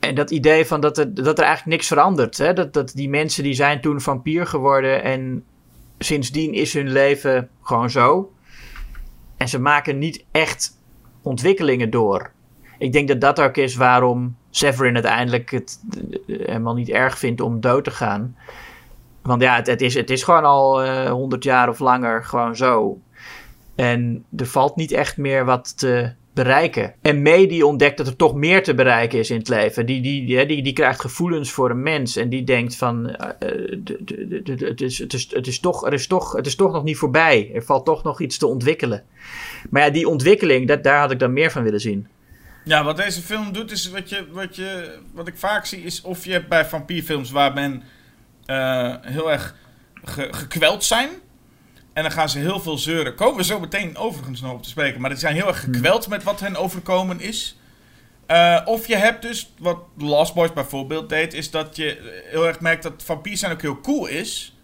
[0.00, 2.38] en dat idee van dat er, dat er eigenlijk niks verandert.
[2.38, 2.52] Hè?
[2.52, 5.44] Dat, dat die mensen die zijn toen vampier geworden en
[5.98, 8.30] sindsdien is hun leven gewoon zo.
[9.36, 10.78] En ze maken niet echt
[11.22, 12.30] ontwikkelingen door.
[12.78, 17.40] Ik denk dat dat ook is waarom Severin uiteindelijk het eh, helemaal niet erg vindt
[17.40, 18.36] om dood te gaan.
[19.22, 22.98] Want ja, het, is, het is gewoon al uh, 100 jaar of langer gewoon zo.
[23.74, 26.94] En er valt niet echt meer wat te bereiken.
[27.02, 29.86] En May die ontdekt dat er toch meer te bereiken is in het leven.
[29.86, 32.16] Die, die, die, die, die krijgt gevoelens voor een mens.
[32.16, 34.80] En die denkt van, het,
[35.46, 37.50] is, toch, is toch, het is toch nog niet voorbij.
[37.54, 39.04] Er valt toch nog iets te ontwikkelen.
[39.70, 42.08] Maar ja, die ontwikkeling, dat, daar had ik dan meer van willen zien.
[42.64, 46.02] Ja, wat deze film doet, is wat, je, wat, je, wat ik vaak zie, is
[46.02, 47.82] of je hebt bij vampierfilms waar men
[48.46, 49.54] uh, heel erg
[50.04, 51.08] ge, gekweld zijn.
[51.96, 53.14] En dan gaan ze heel veel zeuren.
[53.14, 55.00] Komen we zo meteen overigens nog op te spreken.
[55.00, 57.58] Maar die zijn heel erg gekweld met wat hen overkomen is.
[58.30, 62.60] Uh, of je hebt dus, wat Lost Boys bijvoorbeeld deed, is dat je heel erg
[62.60, 64.56] merkt dat vampier zijn ook heel cool is.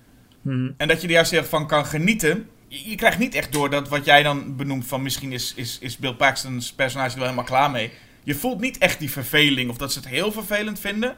[0.42, 0.74] Hmm.
[0.76, 2.48] En dat je er juist heel van kan genieten.
[2.68, 5.78] Je, je, krijgt niet echt door dat wat jij dan benoemt van misschien is, is,
[5.80, 7.90] is Bill Paxton's personage wel helemaal klaar mee.
[8.22, 11.16] Je voelt niet echt die verveling of dat ze het heel vervelend vinden.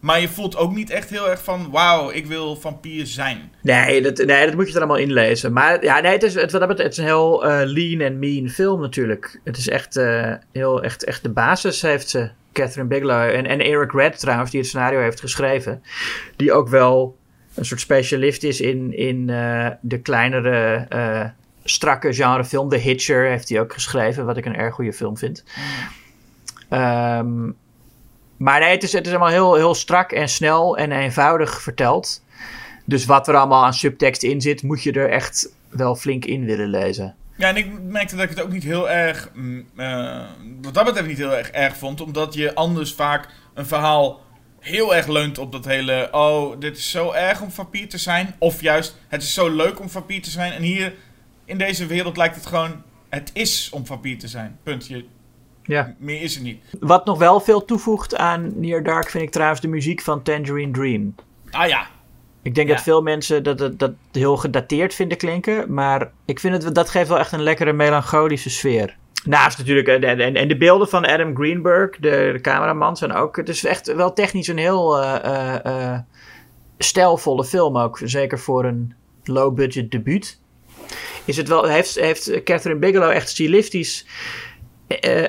[0.00, 3.52] Maar je voelt ook niet echt heel erg van, wauw, ik wil vampier zijn.
[3.62, 5.52] Nee dat, nee, dat moet je er allemaal inlezen.
[5.52, 8.80] Maar ja, nee, het is, het, het is een heel uh, lean en mean film
[8.80, 9.40] natuurlijk.
[9.44, 12.30] Het is echt, uh, heel, echt, echt de basis heeft ze.
[12.52, 15.82] Catherine Bigelow en, en Eric Red trouwens, die het scenario heeft geschreven.
[16.36, 17.16] Die ook wel
[17.54, 21.32] een soort specialist is in, in uh, de kleinere,
[21.64, 22.68] strakke genrefilm.
[22.68, 25.44] The Hitcher heeft hij ook geschreven, wat ik een erg goede film vind.
[26.70, 26.78] Mm.
[26.78, 27.56] Um,
[28.38, 32.22] maar nee, het is, het is allemaal heel, heel strak en snel en eenvoudig verteld.
[32.84, 36.44] Dus wat er allemaal aan subtekst in zit, moet je er echt wel flink in
[36.44, 37.14] willen lezen.
[37.36, 39.30] Ja, en ik merkte dat ik het ook niet heel erg,
[39.76, 40.24] uh,
[40.62, 42.00] wat dat betreft niet heel erg erg vond.
[42.00, 44.20] Omdat je anders vaak een verhaal
[44.60, 48.34] heel erg leunt op dat hele, oh, dit is zo erg om vampier te zijn.
[48.38, 50.52] Of juist, het is zo leuk om vampier te zijn.
[50.52, 50.94] En hier,
[51.44, 54.58] in deze wereld lijkt het gewoon, het is om vampier te zijn.
[54.62, 54.86] Punt.
[54.86, 55.04] Je,
[55.68, 55.94] ja.
[55.98, 56.62] Meer is er niet.
[56.80, 60.72] Wat nog wel veel toevoegt aan Near Dark vind ik trouwens de muziek van Tangerine
[60.72, 61.14] Dream.
[61.50, 61.86] Ah ja.
[62.42, 65.74] Ik denk dat veel mensen dat, dat, dat heel gedateerd vinden klinken.
[65.74, 68.96] Maar ik vind het, dat geeft wel echt een lekkere melancholische sfeer.
[69.24, 73.36] Naast natuurlijk, en, en, en de beelden van Adam Greenberg, de, de cameraman, zijn ook.
[73.36, 75.98] Het is echt wel technisch een heel uh, uh, uh,
[76.78, 78.00] stijlvolle film ook.
[78.04, 80.40] Zeker voor een low-budget debuut.
[81.24, 84.47] Is het wel, heeft, heeft Catherine Bigelow echt stilistisch eh,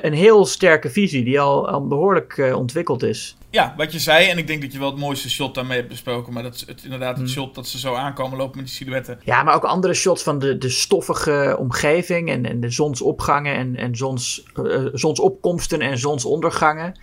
[0.02, 3.36] een heel sterke visie die al, al behoorlijk eh, ontwikkeld is.
[3.50, 5.88] Ja, wat je zei, en ik denk dat je wel het mooiste shot daarmee hebt
[5.88, 6.32] besproken.
[6.32, 9.20] Maar dat is het, inderdaad het shot dat ze zo aankomen lopen met die silhouetten.
[9.24, 13.76] Ja, maar ook andere shots van de, de stoffige omgeving en, en de zonsopgangen en,
[13.76, 16.98] en zons, eh, zonsopkomsten en zonsondergangen.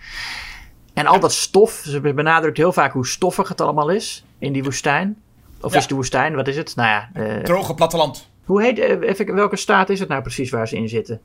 [0.94, 4.62] En al dat stof, ze benadrukt heel vaak hoe stoffig het allemaal is in die
[4.64, 5.16] woestijn.
[5.60, 5.78] Of Ja.
[5.78, 6.76] is de woestijn, wat is het?
[6.76, 8.28] Nou ja, eh, Droge platteland.
[8.44, 11.20] hoe heet, eh, even, welke staat is het nou precies waar ze in zitten?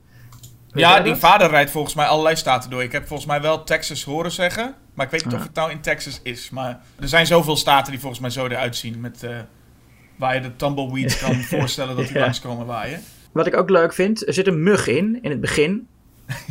[0.74, 1.20] Weet Ja, die dat?
[1.22, 2.84] vader rijdt volgens mij allerlei staten door.
[2.84, 4.76] Ik heb volgens mij wel Texas horen zeggen.
[4.94, 5.40] Maar ik weet niet Ja.
[5.40, 6.50] of het nou in Texas is.
[6.50, 9.00] Maar er zijn zoveel staten die volgens mij zo eruit zien.
[9.00, 9.38] Met, eh,
[10.16, 12.20] waar je de tumbleweeds kan voorstellen dat die Ja.
[12.22, 13.02] langskomen waaien.
[13.32, 15.88] Wat ik ook leuk vind, er zit een mug in, in het begin.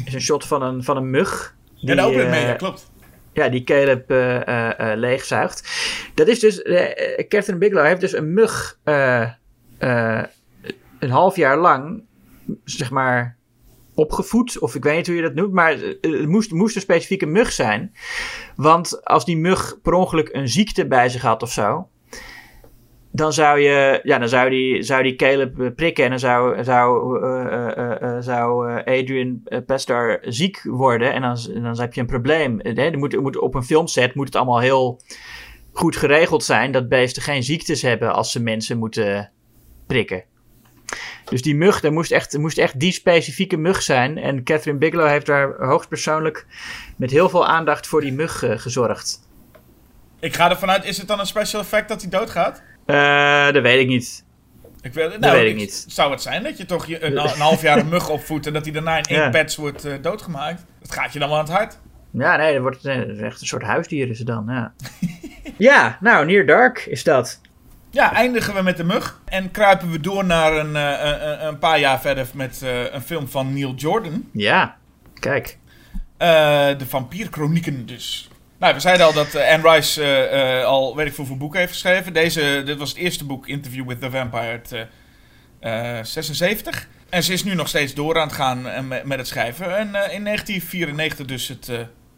[0.04, 1.54] is een shot van een, van een mug.
[1.74, 2.90] Ja, de opening eh, mee, ja, klopt.
[3.32, 5.70] Ja, die Caleb eh, eh, eh, leegzuigt.
[6.14, 6.62] Dat is dus.
[6.62, 8.78] eh, eh, Catherine Bigelow heeft dus een mug.
[8.84, 9.22] eh,
[9.78, 10.22] eh,
[10.98, 12.02] een half jaar lang.
[12.64, 13.36] zeg maar.
[13.94, 14.58] Opgevoed.
[14.58, 15.52] Of ik weet niet hoe je dat noemt.
[15.52, 17.92] Maar eh, het moest, moest een specifieke mug zijn.
[18.56, 21.86] Want als die mug per ongeluk een ziekte bij zich had of zo.
[23.14, 26.64] Dan zou je, ja, dan zou die, zou die Caleb eh, prikken en dan zou,
[26.64, 31.80] zou, eh, eh, eh, eh, zou eh, Adrian eh, Pestar ziek worden en dan, dan
[31.80, 32.60] heb je een probleem.
[32.60, 35.00] Eh, hè, moet, moet, op een filmset moet het allemaal heel
[35.72, 39.30] goed geregeld zijn dat beesten geen ziektes hebben als ze mensen moeten
[39.86, 40.24] prikken.
[41.32, 44.18] Dus die mug, er moest echt, moest echt die specifieke mug zijn.
[44.18, 46.46] En Catherine Bigelow heeft daar hoogstpersoonlijk
[46.96, 49.28] met heel veel aandacht voor die mug eh, gezorgd.
[50.20, 52.62] Ik ga ervan uit, is het dan een special effect dat hij doodgaat?
[52.86, 54.24] Eh, dat weet ik niet.
[54.80, 55.84] Ik weet, nou, weet ik niet.
[55.88, 58.52] Zou het zijn dat je toch je, een, een half jaar een mug opvoedt en
[58.52, 59.30] dat hij daarna in één Ja.
[59.30, 60.64] patch wordt eh, doodgemaakt?
[60.80, 61.78] Dat gaat je dan wel aan het hart.
[62.10, 62.84] Ja, nee, dat wordt
[63.20, 64.72] echt een soort huisdier is het dan, ja.
[65.70, 67.40] ja, nou, Near Dark is dat.
[67.92, 69.20] Ja, eindigen we met de mug.
[69.24, 73.28] En kruipen we door naar een, eh, een, paar jaar verder met eh, een film
[73.28, 74.28] van Neil Jordan.
[74.32, 74.76] Ja,
[75.14, 75.58] kijk.
[76.16, 76.28] Eh,
[76.78, 78.28] de vampierchronieken dus.
[78.58, 82.12] Nou, we zeiden al dat Anne Rice al weet ik veel voor boeken heeft geschreven.
[82.12, 86.88] Deze, dit was het eerste boek, Interview with the Vampire, uit eh, eh, 76.
[87.08, 89.76] En ze is nu nog steeds door aan het gaan met, met het schrijven.
[89.76, 91.70] En in 1994 dus het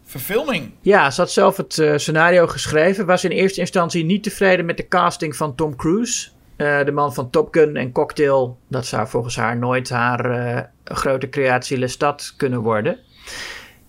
[0.04, 0.72] verfilming.
[0.80, 3.06] Ja, ze had zelf het eh, scenario geschreven.
[3.06, 6.28] Was in eerste instantie niet tevreden met de casting van Tom Cruise.
[6.56, 8.58] Eh, de man van Top Gun en Cocktail.
[8.68, 12.98] Dat zou volgens haar nooit haar eh, grote creatie Lestat kunnen worden.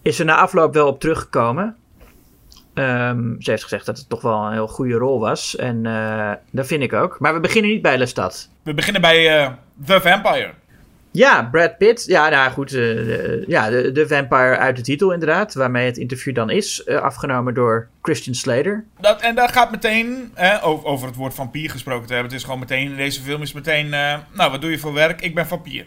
[0.02, 1.76] Is er na afloop wel op teruggekomen.
[2.74, 5.56] Ehm, ze heeft gezegd dat het toch wel een heel goede rol was.
[5.56, 5.84] En
[6.52, 7.20] dat vind ik ook.
[7.20, 8.50] Maar we beginnen niet bij Lestat.
[8.64, 9.56] We beginnen bij
[9.86, 10.54] The Vampire.
[11.16, 12.06] Ja, Brad Pitt.
[12.06, 12.68] Ja, nou goed.
[12.74, 15.54] eh, de- ja, de, de vampire uit de titel inderdaad.
[15.54, 16.84] Waarmee het interview dan is.
[16.84, 18.86] eh, afgenomen door Christian Slater.
[19.00, 22.32] Dat, en daar gaat meteen, hè, over, over het woord vampier gesproken te hebben.
[22.32, 24.94] Het is gewoon meteen, in deze film is meteen, eh, nou wat doe je voor
[24.94, 25.22] werk?
[25.22, 25.86] Ik ben vampier.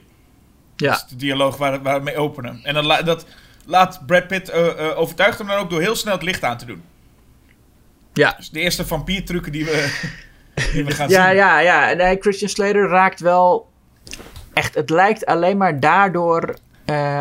[0.77, 0.91] Ja.
[0.91, 2.61] Dat is de dialoog waar, waar we mee openen.
[2.63, 3.27] En dat, dat
[3.67, 6.59] laat Brad Pitt eh eh, overtuigt hem dan ook door heel snel het licht aan
[6.59, 6.83] te doen.
[8.13, 8.35] Ja.
[8.37, 10.09] Dus de eerste vampiertrucken die we,
[10.73, 11.37] die we gaan Ja, zien.
[11.37, 11.93] ja, ja.
[11.93, 13.68] Nee, Christian Slater raakt wel
[14.59, 14.75] echt.
[14.75, 16.57] Het lijkt alleen maar daardoor.
[16.85, 17.21] eh,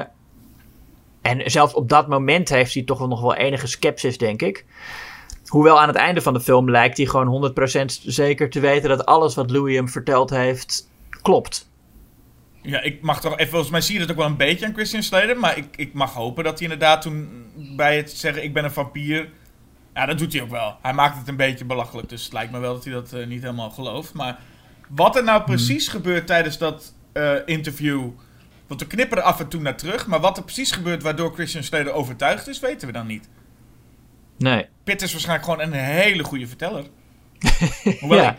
[1.22, 4.66] en zelfs op dat moment heeft hij toch wel nog wel enige sceptisch, denk ik.
[5.48, 9.06] Hoewel aan het einde van de film lijkt hij gewoon 100% zeker te weten dat
[9.06, 10.90] alles wat Louis hem verteld heeft
[11.22, 11.70] klopt.
[12.62, 14.74] Ja, ik mag toch even, volgens mij zie je dat ook wel een beetje aan
[14.74, 15.38] Christian Slater.
[15.38, 18.72] Maar ik, ik mag hopen dat hij inderdaad toen bij het zeggen ik ben een
[18.72, 19.30] vampier.
[19.94, 20.78] Ja, dat doet hij ook wel.
[20.82, 22.10] Hij maakt het een beetje belachelijk.
[22.10, 24.14] Dus het lijkt me wel dat hij dat eh, niet helemaal gelooft.
[24.14, 24.40] Maar
[24.90, 28.10] wat er nou precies gebeurt tijdens dat eh, interview.
[28.68, 30.08] Want we knipperen af en toe naar terug.
[30.08, 33.30] Maar wat er precies gebeurt waardoor Christian Slater overtuigd is, weten we dan niet.
[34.38, 34.66] Nee.
[34.84, 36.86] Pitt is waarschijnlijk gewoon een hele goede verteller.
[38.00, 38.38] Hoewel ja.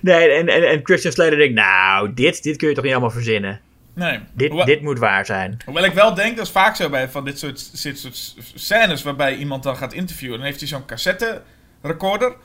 [0.00, 3.10] Nee, en, en, en Christian Slater denkt, nou, dit, dit kun je toch niet allemaal
[3.10, 3.60] verzinnen.
[3.94, 4.18] nee.
[4.32, 5.56] Dit, Hoewel- dit moet waar zijn.
[5.64, 9.02] Hoewel ik wel denk, dat is vaak zo bij van dit soort, dit soort scènes
[9.02, 10.36] waarbij iemand dan gaat interviewen.
[10.38, 11.42] Dan heeft hij zo'n cassette
[11.82, 12.36] recorder.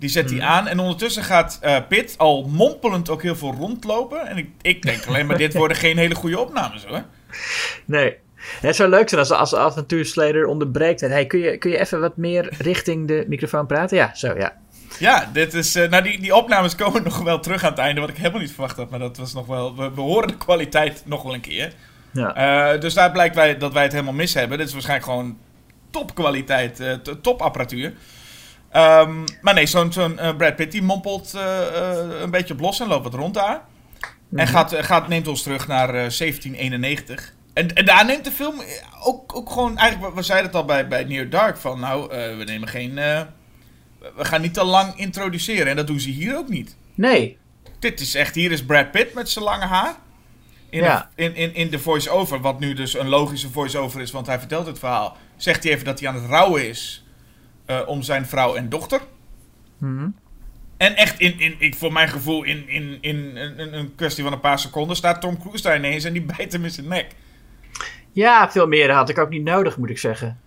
[0.00, 4.26] Die zet hij aan en ondertussen gaat eh Pitt al mompelend ook heel veel rondlopen.
[4.26, 7.04] En ik, ik denk alleen maar dit worden geen hele goede opnames hoor.
[7.84, 8.16] Nee.
[8.60, 11.00] Het zou leuk zijn als, als en toe Slater onderbreekt.
[11.00, 13.96] met, Hey, kun, je, kun je even wat meer richting de microfoon praten?
[13.96, 14.56] Ja, zo ja.
[14.98, 18.00] Ja, dit is, eh, nou die, die opnames komen nog wel terug aan het einde,
[18.00, 18.90] wat ik helemaal niet verwacht had.
[18.90, 21.72] Maar dat was nog wel, we, we horen de kwaliteit nog wel een keer.
[22.12, 22.34] ja.
[22.72, 24.58] Eh, dus daar blijkt wij, dat wij het helemaal mis hebben.
[24.58, 25.38] Dit is waarschijnlijk gewoon
[25.90, 26.82] topkwaliteit,
[27.22, 27.92] topapparatuur.
[28.70, 32.60] Ehm, maar nee, zo'n zo'n eh, Brad Pitt die mompelt eh, eh, een beetje op
[32.60, 33.60] los en loopt wat rond daar.
[34.34, 37.32] En gaat, eh, gaat, neemt ons terug naar eh, 1791.
[37.52, 38.54] En, en daar neemt de film
[39.04, 42.44] ook, ook gewoon, eigenlijk, we- zeiden het al bij, bij Near Dark, van nou, we
[42.46, 45.66] nemen geen, we gaan niet te lang introduceren.
[45.66, 46.76] En dat doen ze hier ook niet.
[46.94, 47.38] Nee.
[47.78, 49.94] Dit is echt, hier is Brad Pitt met zijn lange haar.
[50.70, 51.08] in, Ja.
[51.14, 54.66] in, in, in de voice-over, wat nu dus een logische voice-over is, want hij vertelt
[54.66, 57.04] het verhaal, zegt hij even dat hij aan het rouwen is
[57.70, 59.00] eh, om zijn vrouw en dochter.
[59.78, 60.08] Mhm.
[60.76, 64.32] En echt, in, in, ik, voor mijn gevoel, in, in, in een, een kwestie van
[64.32, 67.06] een paar seconden staat Tom Cruise daar ineens en die bijt hem in zijn nek.
[68.12, 70.40] Ja, veel meer had ik ook niet nodig, moet ik zeggen.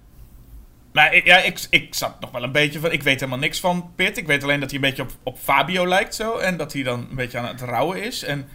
[0.93, 2.91] Maar ik, ja, ik, ik zat nog wel een beetje van.
[2.91, 4.17] Ik weet helemaal niks van Pitt.
[4.17, 6.37] Ik weet alleen dat hij een beetje op, op Fabio lijkt zo.
[6.37, 8.23] En dat hij dan een beetje aan het rouwen is.
[8.23, 8.47] En,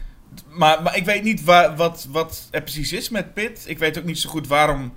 [0.49, 3.69] maar, maar ik weet niet waar, wat, wat er precies is met Pitt.
[3.69, 4.93] Ik weet ook niet zo goed waarom,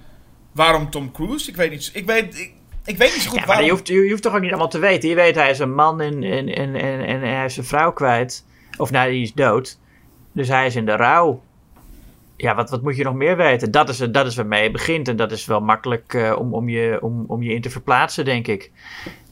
[0.52, 1.50] waarom Tom Cruise.
[1.50, 2.54] Ik weet niet, ik weet, ik,
[2.92, 3.66] ik weet niet zo goed Ja, waarom.
[3.66, 5.10] je hoeft, je, hoeft toch ook niet allemaal te weten.
[5.10, 7.92] Je weet, hij is een man en, en, en, en, en hij is zijn vrouw
[7.92, 8.46] kwijt.
[8.78, 9.80] Of nou, die is dood.
[10.32, 11.42] Dus hij is in de rouw.
[12.38, 13.72] Ja, wat, wat moet je nog meer weten?
[13.72, 15.08] Dat is, dat is waarmee je begint.
[15.08, 18.26] En dat is wel makkelijk eh, om, om, je, om, om je in te verplaatsen,
[18.26, 18.72] denk ik.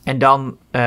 [0.04, 0.82] En dan, eh,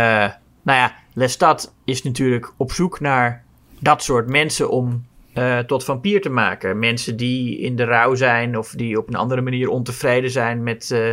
[0.63, 3.45] nou ja, Lestat is natuurlijk op zoek naar
[3.79, 6.79] dat soort mensen om eh, tot vampier te maken.
[6.79, 10.91] Mensen die in de rouw zijn of die op een andere manier ontevreden zijn met,
[10.91, 11.13] eh,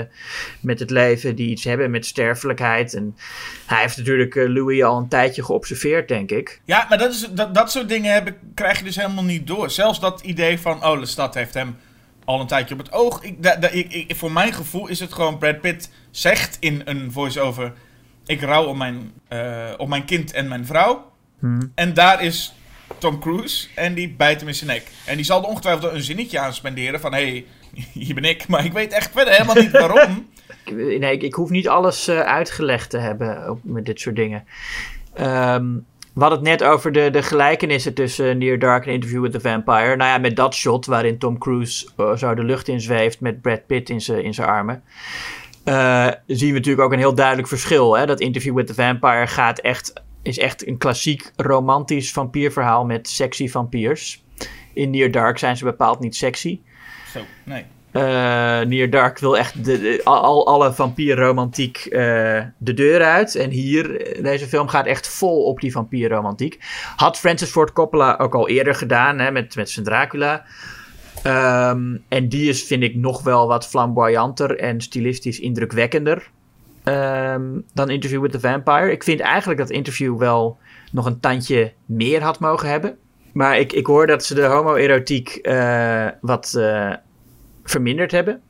[0.62, 2.94] met het leven, die iets hebben met sterfelijkheid.
[2.94, 3.16] En
[3.66, 6.62] hij heeft natuurlijk eh, Louis al een tijdje geobserveerd, denk ik.
[6.66, 9.48] Ja, maar dat, is, dat, dat soort dingen heb ik, krijg je dus helemaal niet
[9.48, 9.70] door.
[9.70, 11.76] Zelfs dat idee van, oh, Lestat heeft hem
[12.26, 13.24] al een tijdje op het oog.
[13.24, 16.82] Ik, da, da- ik, ik- voor mijn gevoel is het gewoon, Brad Pitt zegt in
[16.86, 17.74] een voice-over...
[18.26, 19.12] Ik rouw om mijn,
[19.78, 21.12] om mijn kind en mijn vrouw.
[21.76, 22.54] En daar is
[23.00, 24.88] Tom Cruise en die bijt hem in zijn nek.
[25.06, 27.14] En die zal er ongetwijfeld een zinnetje aan spenderen van...
[27.14, 27.46] Hé, hey,
[28.04, 28.48] hier ben ik.
[28.48, 30.28] Maar ik weet echt verder helemaal niet waarom.
[30.72, 34.44] Nee, ik, ik hoef niet alles eh, uitgelegd te hebben met dit soort dingen.
[35.14, 35.74] Ehm,
[36.14, 39.40] we hadden het net over de, de gelijkenissen tussen Near Dark en Interview with the
[39.40, 39.96] Vampire.
[39.96, 43.42] Nou ja, met dat shot waarin Tom Cruise eh, zo de lucht in zweeft met
[43.42, 44.84] Brad Pitt in zijn in armen.
[45.64, 47.98] eh, zien we natuurlijk ook een heel duidelijk verschil.
[47.98, 48.06] Hè?
[48.06, 53.48] Dat Interview with the Vampire gaat echt, is echt een klassiek romantisch vampierverhaal met sexy
[53.48, 54.24] vampiers.
[54.74, 56.60] In Near Dark zijn ze bepaald niet sexy.
[57.14, 57.66] Zo, nee.
[57.92, 58.02] Eh
[58.62, 62.00] Near Dark wil echt de, de- al, alle vampierromantiek eh,
[62.58, 63.36] de deur uit.
[63.36, 66.58] En hier, eh, deze film gaat echt vol op die vampierromantiek.
[66.96, 70.46] Had Francis Ford Coppola ook al eerder gedaan hè, met, met zijn Dracula.
[71.24, 76.30] Ehm, en die is, vind ik, nog wel wat flamboyanter en stilistisch indrukwekkender
[76.94, 78.92] ehm, dan Interview with the Vampire.
[78.92, 80.58] Ik vind eigenlijk dat Interview wel
[80.92, 82.98] nog een tandje meer had mogen hebben.
[83.34, 86.94] Maar ik, ik hoor dat ze de homoerotiek eh wat eh,
[87.64, 88.42] verminderd hebben.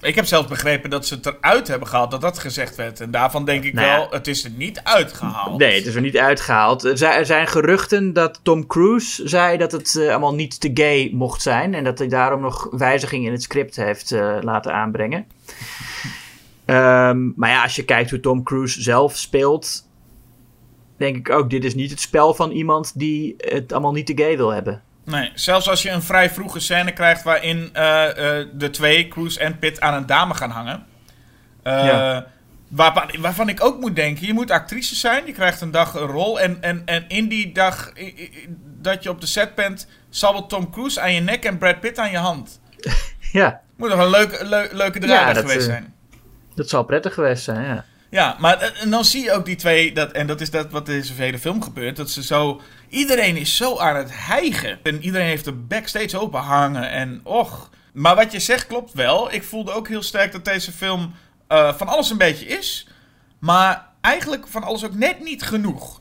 [0.00, 3.00] Ik heb zelfs begrepen dat ze het eruit hebben gehaald, dat dat gezegd werd.
[3.00, 3.96] En daarvan denk ik Nou ja.
[3.96, 5.58] wel, het is er niet uitgehaald.
[5.58, 6.84] Nee, het is er niet uitgehaald.
[6.84, 11.10] Er zijn, er geruchten dat Tom Cruise zei dat het eh, allemaal niet te gay
[11.12, 11.74] mocht zijn.
[11.74, 14.10] En dat hij daarom nog wijzigingen in het script heeft
[14.40, 15.26] laten aanbrengen.
[16.72, 19.88] Ehm, maar ja, als je kijkt hoe Tom Cruise zelf speelt.
[20.98, 24.12] Denk ik ook, dit is niet het spel van iemand die het allemaal niet te
[24.16, 24.82] gay wil hebben.
[25.04, 29.40] Nee, zelfs als je een vrij vroege scène krijgt waarin eh, eh, de twee, Cruise
[29.40, 30.86] en Pitt, aan een dame gaan hangen.
[31.62, 32.26] Eh, Ja.
[32.68, 36.06] waarvan, waarvan ik ook moet denken, je moet actrice zijn, je krijgt een dag een
[36.06, 36.40] rol.
[36.40, 38.30] En, en, en in die dag i- i-
[38.80, 41.80] dat je op de set bent, zal wel Tom Cruise aan je nek en Brad
[41.80, 42.60] Pitt aan je hand.
[43.32, 45.94] Ja, Moet nog een leuke, leu- leuke draaidag Ja, geweest zijn.
[46.54, 47.84] Dat zal prettig geweest zijn, ja.
[48.10, 50.70] Ja, maar eh, en dan zie je ook die twee, dat, en dat is dat
[50.70, 54.78] wat in deze hele film gebeurt, dat ze zo, iedereen is zo aan het hijgen.
[54.82, 57.70] En iedereen heeft de bek steeds open hangen en och.
[57.92, 59.32] Maar wat je zegt klopt wel.
[59.32, 61.14] Ik voelde ook heel sterk dat deze film
[61.48, 62.88] eh, van alles een beetje is,
[63.38, 66.00] maar eigenlijk van alles ook net niet genoeg.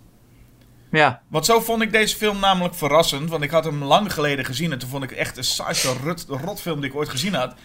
[0.92, 3.30] Ja, Want zo vond ik deze film namelijk verrassend.
[3.30, 4.72] Want ik had hem lang geleden gezien.
[4.72, 7.56] En toen vond ik echt de saaiste rot, rotfilm die ik ooit gezien had.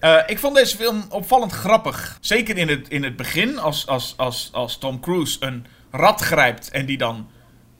[0.00, 2.18] Eh, ik vond deze film opvallend grappig.
[2.20, 6.70] Zeker in het, in het begin, als, als, als, als Tom Cruise een rat grijpt
[6.70, 7.30] en die dan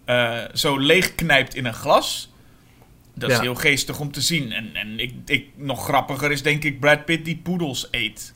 [0.05, 2.33] eh, zo leeg knijpt in een glas.
[3.15, 4.53] Dat is heel geestig om te zien.
[4.53, 8.35] En, en ik, ik, nog grappiger is denk ik Brad Pitt die poedels eet.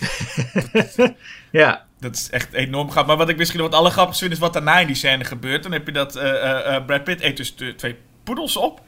[1.50, 3.06] ja, Dat is echt enorm grappig.
[3.06, 5.62] Maar wat ik misschien wat allergrappigste vind, is wat daarna in die scène gebeurt.
[5.62, 8.80] Dan heb je dat eh, Brad Pitt eet dus twee poedels op.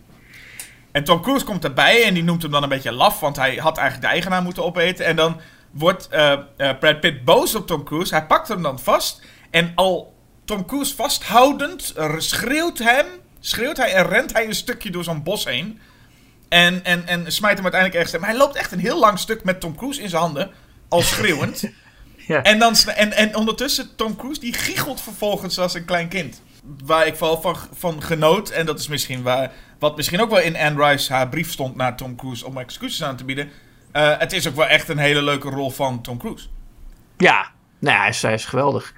[0.93, 3.55] En Tom Cruise komt erbij en die noemt hem dan een beetje laf, want hij
[3.55, 5.07] had eigenlijk de eigenaar moeten opeten.
[5.07, 8.15] En dan wordt eh, eh, Brad Pitt boos op Tom Cruise.
[8.15, 10.15] Hij pakt hem dan vast en al
[10.45, 13.07] Tom Cruise vasthoudend schreeuwt hem,
[13.41, 15.81] schreeuwt hij en rent hij een stukje door zo'n bos heen.
[16.49, 18.21] En, en, en smijt hem uiteindelijk ergens.
[18.21, 20.51] Maar hij loopt echt een heel lang stuk met Tom Cruise in zijn handen,
[20.89, 21.65] al schreeuwend.
[22.17, 22.43] ja.
[22.43, 26.43] En, dan, en, en ondertussen, Tom Cruise, die giechelt vervolgens als een klein kind.
[26.85, 30.41] Waar ik vooral van, van genoot, en dat is misschien waar, wat misschien ook wel
[30.41, 33.49] in Anne Rice haar brief stond naar Tom Cruise om excuses aan te bieden.
[33.93, 36.47] Eh, het is ook wel echt een hele leuke rol van Tom Cruise.
[37.17, 37.47] Ja,
[37.79, 38.95] nou ja, hij is, hij is geweldig.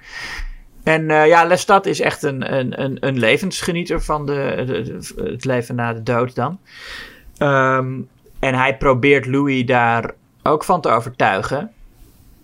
[0.83, 5.75] En eh, ja, Lestat is echt een, een, een, een levensgenieter van de- het leven
[5.75, 6.59] na de dood dan.
[7.37, 7.99] Ehm,
[8.39, 10.11] en hij probeert Louis daar
[10.43, 11.71] ook van te overtuigen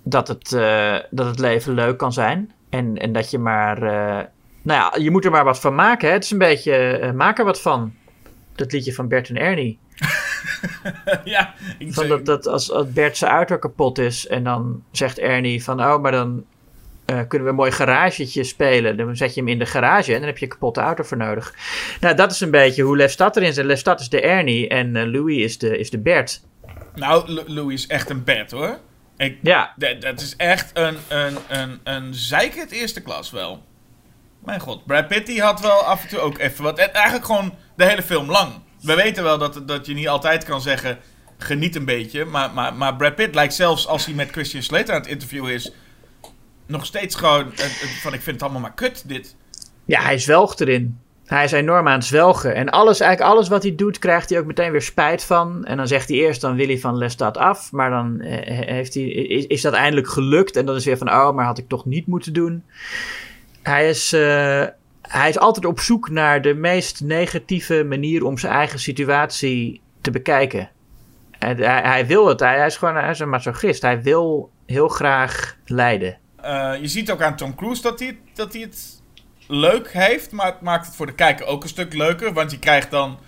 [0.04, 2.52] dat het, eh, dat het leven leuk kan zijn.
[2.70, 3.78] En, en dat je maar.
[4.70, 6.08] Nou ja, je moet er maar wat van maken.
[6.08, 6.14] Hè?
[6.14, 6.74] Het is een beetje.
[6.76, 7.94] eh, maak er wat van.
[8.56, 9.80] Dat liedje van Bert en Ernie.
[11.24, 14.28] ja, ik Van dat, dat als, als Bert zijn auto kapot is.
[14.28, 15.80] En dan zegt Ernie van.
[15.84, 16.46] Oh, maar dan
[17.06, 18.98] eh, kunnen we een mooi garagetje spelen.
[18.98, 20.12] Dan zet je hem in de garage.
[20.14, 21.54] En dan heb je een kapotte auto voor nodig.
[22.00, 23.66] Nou, dat is een beetje hoe Lefstad erin zit.
[23.66, 24.68] Lefstad is de Ernie.
[24.68, 26.42] En eh, Louis is de, is de Bert.
[26.96, 28.78] Nou, Louis is echt een bed hoor.
[29.18, 29.74] Ik, Ja.
[29.76, 33.64] dat, dat is echt een, een, een, een zeikert eerste klas wel.
[34.40, 36.80] Mijn god, Brad Pitt had wel af en toe ook even wat.
[36.80, 38.54] En eigenlijk gewoon de hele film lang.
[38.82, 40.98] We weten wel dat, dat je niet altijd kan zeggen,
[41.38, 42.26] geniet een beetje.
[42.26, 45.54] Maar, maar, maar Brad Pitt lijkt zelfs als hij met Christian Slater aan het interviewen
[45.54, 45.72] is...
[46.66, 47.72] nog steeds gewoon eh, eh,
[48.02, 49.36] van ik vind het allemaal maar kut dit.
[49.86, 51.00] Ja, hij zwelgt erin.
[51.26, 52.56] Hij is enorm aan het zwelgen.
[52.56, 55.66] En alles, eigenlijk alles wat hij doet, krijgt hij ook meteen weer spijt van.
[55.66, 57.72] En dan zegt hij eerst, dan wil hij van Lestat af.
[57.72, 60.56] Maar dan eh, heeft hij, is, is dat eindelijk gelukt.
[60.56, 62.64] En dan is weer van, oh, maar had ik toch niet moeten doen.
[63.70, 64.66] Hij is, eh,
[65.02, 70.12] hij is altijd op zoek naar de meest negatieve manier om zijn eigen situatie te
[70.12, 70.70] bekijken.
[71.40, 72.40] En hij, hij wil het.
[72.40, 73.82] Hij, is gewoon hij is een masochist.
[73.82, 76.18] Hij wil heel graag lijden.
[76.36, 79.02] Eh, je ziet ook aan Tom Cruise dat hij, dat hij het
[79.48, 82.34] leuk heeft, maar het maakt het voor de kijker ook een stuk leuker.
[82.34, 83.20] Want je krijgt dan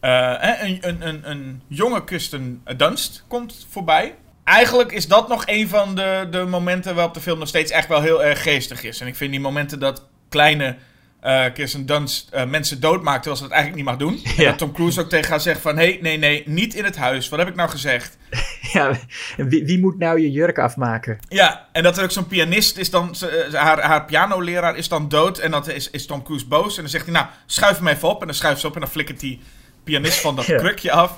[0.00, 4.14] eh, een, een, een, een jonge Kirsten Dunst komt voorbij.
[4.44, 7.88] Eigenlijk is dat nog een van de, de momenten waarop de film nog steeds echt
[7.88, 9.00] wel heel erg geestig is.
[9.00, 10.76] En ik vind die momenten dat kleine
[11.20, 14.22] eh Kirsten Dunst eh, mensen doodmaakt terwijl ze dat eigenlijk niet mag doen.
[14.38, 15.76] En dat Tom Cruise ook tegen haar zegt van...
[15.78, 17.28] Hé, hey, nee, nee, niet in het huis.
[17.28, 18.16] Wat heb ik nou gezegd?
[18.72, 18.98] Ja,
[19.36, 21.18] wie, wie moet nou je jurk afmaken?
[21.28, 24.88] Ja, en dat er ook zo'n pianist is dan, ze- eh, haar, haar pianoleraar is
[24.88, 26.74] dan dood en dan is, is Tom Cruise boos.
[26.76, 28.20] En dan zegt hij, nou, schuif hem even op.
[28.20, 29.40] En dan schuift ze op en dan flikkert die
[29.84, 30.58] pianist van dat Ja.
[30.58, 31.12] krukje af.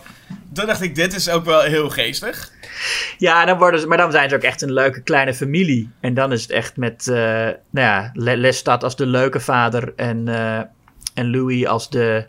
[0.56, 2.50] Toen dacht ik, dit is ook wel heel geestig.
[3.18, 5.90] Ja, dan worden ze, maar dan zijn ze ook echt een leuke kleine familie.
[6.00, 9.92] En dan is het echt met, eh, nou ja, Le- Lestat als de leuke vader
[9.96, 10.58] en, eh,
[11.14, 12.26] en Louis als de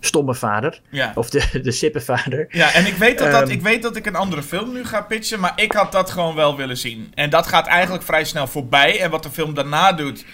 [0.00, 0.80] stomme vader.
[0.90, 1.12] Ja.
[1.14, 2.46] Of de, de sippe vader.
[2.48, 3.50] Ja, en ik weet, dat dat, Ehm.
[3.50, 6.34] ik weet dat ik een andere film nu ga pitchen, maar ik had dat gewoon
[6.34, 7.12] wel willen zien.
[7.14, 9.00] En dat gaat eigenlijk vrij snel voorbij.
[9.00, 10.24] En wat de film daarna doet,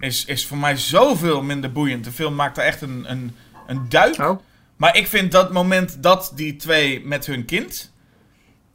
[0.00, 2.04] is, is voor mij zoveel minder boeiend.
[2.04, 4.18] De film maakt er echt een, een, een duik.
[4.18, 4.40] Oh,
[4.78, 7.92] Maar ik vind dat moment dat die twee met hun kind.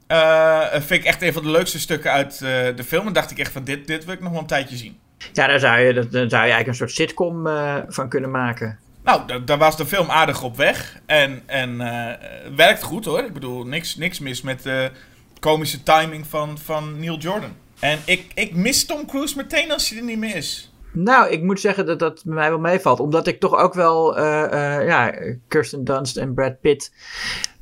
[0.08, 2.40] eh, vind ik echt een van de leukste stukken uit eh,
[2.76, 3.08] de film.
[3.08, 5.00] En dacht ik echt van dit, dit wil ik nog wel een tijdje zien.
[5.34, 7.48] ja, daar zou je, daar zou je eigenlijk een soort sitcom
[7.88, 8.80] van kunnen maken.
[9.04, 11.00] Nou, da- daar was de film aardig op weg.
[11.06, 11.78] En, en
[12.56, 13.24] werkt goed hoor.
[13.24, 14.92] Ik bedoel, niks, niks mis met de
[15.40, 17.56] komische timing van, van Neil Jordan.
[17.80, 20.73] En ik, ik mis Tom Cruise meteen als hij er niet meer is.
[20.94, 23.00] Nou, ik moet zeggen dat dat mij wel meevalt.
[23.00, 25.14] Omdat ik toch ook wel eh, eh, ja,
[25.48, 26.94] Kirsten Dunst en Brad Pitt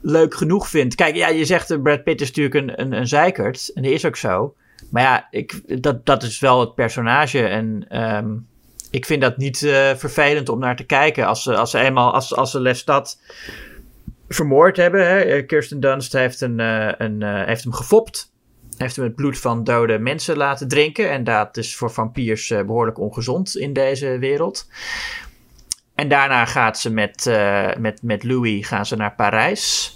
[0.02, 0.96] leuk genoeg vind.
[0.96, 3.72] Kijk, ja, je zegt uh, Brad Pitt is natuurlijk een, een, een zeikert.
[3.74, 4.56] En dat is ook zo.
[4.90, 7.48] Maar ja, ik, dat, dat is wel het personage.
[7.48, 8.30] En ehm,
[8.90, 9.58] ik vind dat niet
[9.96, 11.28] vervelend om naar te kijken.
[11.28, 13.20] Als ze, als ze eenmaal, als, als ze Lestat
[14.28, 15.08] vermoord hebben.
[15.08, 15.42] Hè?
[15.42, 16.60] Kirsten Dunst heeft, een,
[17.04, 18.31] een, heeft hem gefopt.
[18.82, 21.12] Heeft hem het bloed van dode mensen laten drinken.
[21.12, 24.68] En dat is voor vampiers eh, behoorlijk ongezond in deze wereld.
[25.96, 29.96] En daarna gaat ze met, eh, met, met Louis gaan ze naar Parijs.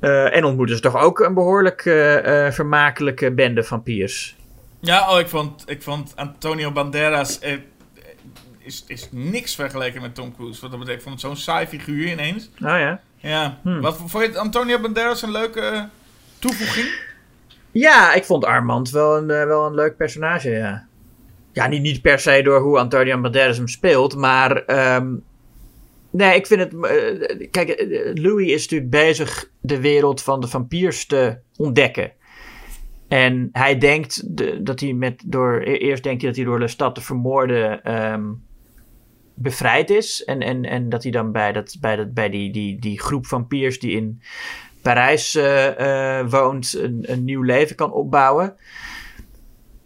[0.00, 4.36] Eh, en ontmoeten ze toch ook een behoorlijk eh, eh, vermakelijke bende vampiers.
[4.80, 7.56] Ja, oh, ik vond, ik vond Antonio Banderas eh,
[8.58, 10.60] is, is niks vergeleken met Tom Cruise.
[10.60, 12.50] Wat dat betekent, ik vond het zo'n saai figuur ineens.
[12.54, 13.00] Oh ja.
[13.16, 13.58] Ja.
[13.62, 13.80] Hmm.
[13.80, 15.88] Wat vond je Antonio Banderas een leuke
[16.38, 17.10] toevoeging?
[17.72, 20.86] Ja, ik vond Armand wel een, eh, wel een leuk personage, ja.
[21.52, 24.56] Ja, niet, niet per se door hoe Antonio Banderas hem speelt, maar...
[24.64, 25.14] ehm,
[26.10, 26.72] nee, ik vind het...
[26.84, 32.12] eh, kijk, eh, Louis is natuurlijk bezig de wereld van de vampiers te ontdekken.
[33.08, 35.22] En hij denkt de- dat hij met...
[35.26, 38.24] Door, e- eerst denkt hij dat hij door Lestat te vermoorden ehm,
[39.34, 40.24] bevrijd is.
[40.24, 43.26] En, en, en dat hij dan bij, dat, bij, dat, bij die, die, die groep
[43.26, 44.22] vampiers die in
[44.82, 48.56] Parijs eh, eh, woont, een, een nieuw leven kan opbouwen.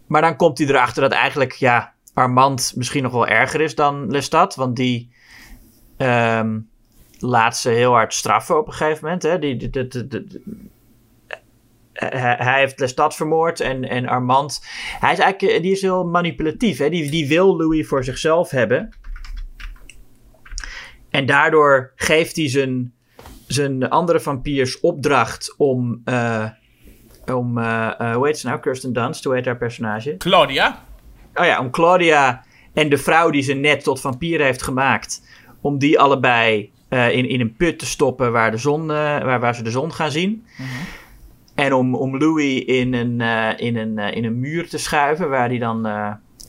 [0.07, 4.11] Maar dan komt hij erachter dat eigenlijk, ja, Armand misschien nog wel erger is dan
[4.11, 4.55] Lestat.
[4.55, 5.11] Want die
[5.97, 6.59] ehm,
[7.19, 9.23] laat ze heel hard straffen op een gegeven moment.
[9.23, 9.39] Hè?
[9.39, 9.71] Die,
[11.93, 14.61] hij heeft Lestat vermoord en, en Armand.
[15.01, 16.79] Hij is eigenlijk eh, die is heel manipulatief.
[16.79, 16.89] Hè?
[16.89, 18.95] Die, die wil Louis voor zichzelf hebben.
[21.11, 22.95] En daardoor geeft hij zijn,
[23.47, 26.01] zijn andere vampiers opdracht om.
[26.05, 26.45] eh,
[27.35, 28.61] om eh, hoe heet ze nou?
[28.61, 30.17] Kirsten Dunst, hoe heet haar personage?
[30.17, 30.85] Claudia.
[31.35, 35.23] Oh ja, om Claudia en de vrouw die ze net tot vampier heeft gemaakt.
[35.61, 39.63] Om die allebei in, in een put te stoppen waar, de zon, waar, waar ze
[39.63, 40.47] de zon gaan zien.
[41.55, 43.21] En om, om Louis in een,
[43.59, 45.87] in, een, in een muur te schuiven, waar hij dan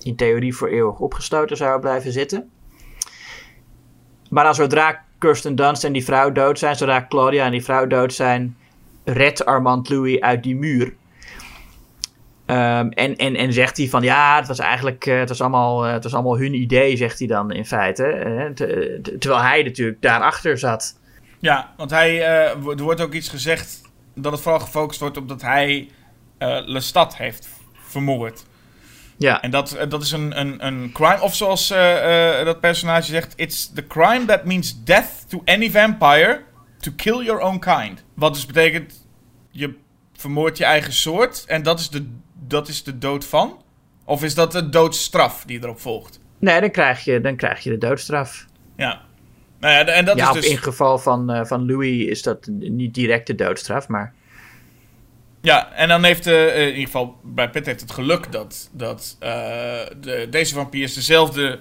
[0.04, 2.50] in theorie voor eeuwig opgesloten zou blijven zitten.
[4.30, 7.88] Maar dan zodra Kirsten Dunst en die vrouw dood zijn, zodra Claudia en die vrouw
[7.88, 8.58] dood zijn,
[9.04, 10.94] redt Armand Louis uit die muur.
[12.46, 15.86] Ehm, en, en, en zegt hij van ja, het was eigenlijk eh, het was allemaal,
[15.86, 18.52] eh, het was allemaal hun idee, zegt hij dan in feite.
[18.56, 21.00] te- te- terwijl hij natuurlijk daarachter zat.
[21.40, 23.82] Ja, want hij, eh, er wordt ook iets gezegd
[24.14, 25.90] dat het vooral gefocust wordt op dat hij
[26.38, 28.46] eh Lestat heeft vermoord.
[29.18, 32.60] Ja, En dat, eh, dat is een, een, een crime, of zoals eh, eh, dat
[32.60, 36.42] personage zegt: It's the crime that means death to any vampire
[36.80, 38.04] to kill your own kind.
[38.14, 39.08] Wat dus betekent,
[39.52, 39.76] je
[40.14, 42.10] vermoordt je eigen soort en dat is de,
[42.48, 43.62] dat is de dood van?
[44.06, 46.20] Of is dat de doodstraf die erop volgt?
[46.40, 48.46] nee, dan krijg je, dan krijg je de doodstraf.
[48.76, 49.02] Ja.
[49.60, 50.50] Nou ja, en dat ja, is dus...
[50.50, 54.14] in geval van, eh, van Louis is dat niet direct de doodstraf, maar
[55.42, 59.16] Ja, en dan heeft eh, in ieder geval Brad Pitt heeft het geluk dat, dat
[59.20, 59.30] eh,
[60.02, 61.60] de, deze vampiers dezelfde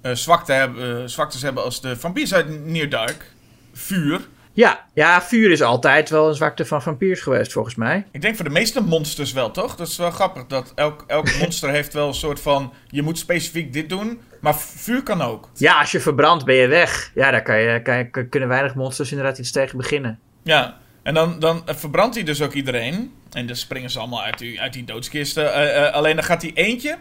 [0.00, 3.32] eh, zwakte hebben, eh, zwaktes hebben als de vampiers uit Near Dark.
[3.72, 4.20] Vuur.
[4.52, 8.06] ja, ja, vuur is altijd wel een zwakte van vampiers geweest volgens mij.
[8.10, 9.76] Ik denk voor de meeste monsters wel, toch?
[9.76, 10.46] Dat is wel grappig.
[10.46, 12.72] Dat elk, elk monster heeft wel een soort van...
[12.86, 15.48] Je moet specifiek dit doen, maar vuur kan ook.
[15.54, 17.10] Ja, als je verbrandt ben je weg.
[17.14, 20.18] Ja, daar kan je, kan je, kunnen weinig monsters inderdaad iets tegen beginnen.
[20.42, 20.78] Ja,
[21.10, 23.12] en dan, dan verbrandt hij dus ook iedereen.
[23.32, 25.54] En dan springen ze allemaal uit die, uit die doodskisten.
[25.54, 26.98] Eh, eh, alleen dan gaat hij eentje...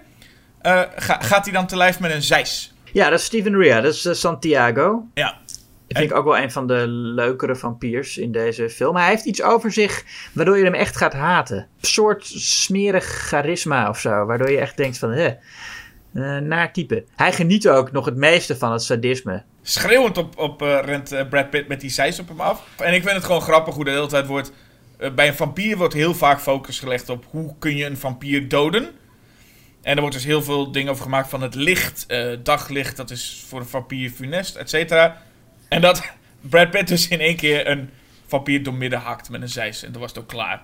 [0.62, 2.74] eh, ga- gaat hij dan te lijf met een zeis.
[2.94, 5.04] Ja, dat is Steven Rea, dat is Santiago.
[5.14, 8.96] Ja, Dat vind ik ook wel een van de leukere vampiers in deze film.
[8.96, 10.04] Hij heeft iets over zich
[10.34, 11.58] waardoor je hem echt gaat haten.
[11.58, 14.26] Een soort smerig charisma of zo.
[14.26, 15.30] Waardoor je echt denkt van, hè,
[16.40, 17.04] naar type.
[17.16, 19.44] Hij geniet ook nog het meeste van het sadisme.
[19.70, 22.64] Schreeuwend op, op eh, rent eh, Brad Pitt met die zeis op hem af.
[22.78, 24.52] En ik vind het gewoon grappig hoe de hele tijd wordt...
[24.98, 28.48] eh, bij een vampier wordt heel vaak focus gelegd op hoe kun je een vampier
[28.48, 28.90] doden.
[29.82, 32.06] En er wordt dus heel veel dingen over gemaakt van het licht.
[32.44, 35.22] daglicht, dat is voor een vampier funest, et cetera.
[35.68, 36.12] En dat
[36.50, 37.90] Brad Pitt dus in één keer een
[38.28, 39.84] vampier doormidden hakt met een zeis.
[39.84, 40.62] En dan was het ook klaar.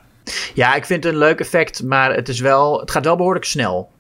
[0.54, 3.46] Ja, ik vind het een leuk effect, maar het, is wel, het gaat wel behoorlijk
[3.46, 3.92] snel.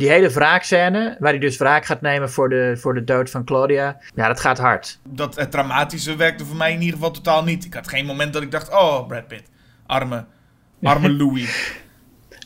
[0.00, 3.44] Die hele wraakscène, waar hij dus wraak gaat nemen voor de, voor de dood van
[3.44, 3.98] Claudia.
[4.14, 4.98] Ja, dat gaat hard.
[5.08, 7.64] Dat het dramatische werkte voor mij in ieder geval totaal niet.
[7.64, 9.50] Ik had geen moment dat ik dacht, oh Brad Pitt,
[9.86, 10.24] arme,
[10.82, 11.72] arme Louis.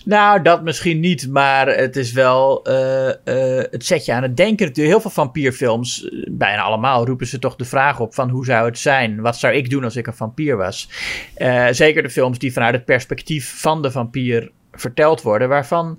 [0.05, 2.65] Nou, dat misschien niet, maar het is wel.
[2.65, 4.71] eh, eh, het zet je aan het denken.
[4.73, 8.67] Heel veel vampierfilms, eh, bijna allemaal, roepen ze toch de vraag op: van hoe zou
[8.67, 9.21] het zijn?
[9.21, 10.91] Wat zou ik doen als ik een vampier was?
[11.71, 15.99] Zeker de films die vanuit het perspectief van de vampier verteld worden, waarvan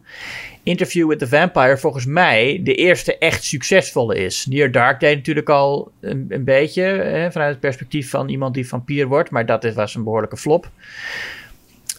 [0.64, 4.46] Interview with the Vampire volgens mij de eerste echt succesvolle is.
[4.46, 8.68] Near Dark deed natuurlijk al een, een beetje hè, vanuit het perspectief van iemand die
[8.68, 10.72] vampier wordt, maar dat was een behoorlijke flop.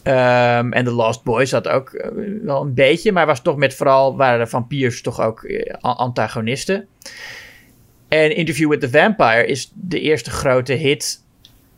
[0.06, 2.10] Ehm, en The Lost Boys had ook eh,
[2.42, 6.86] wel een beetje, maar was toch met vooral waren de vampiers toch ook eh, antagonisten.
[8.08, 11.22] En Interview with the Vampire is de eerste grote hit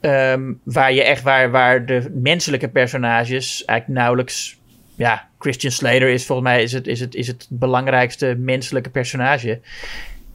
[0.00, 4.57] ehm, waar je echt waar, waar de menselijke personages eigenlijk nauwelijks.
[4.98, 9.60] Ja, Christian Slater is volgens mij is het, is het, is het belangrijkste menselijke personage.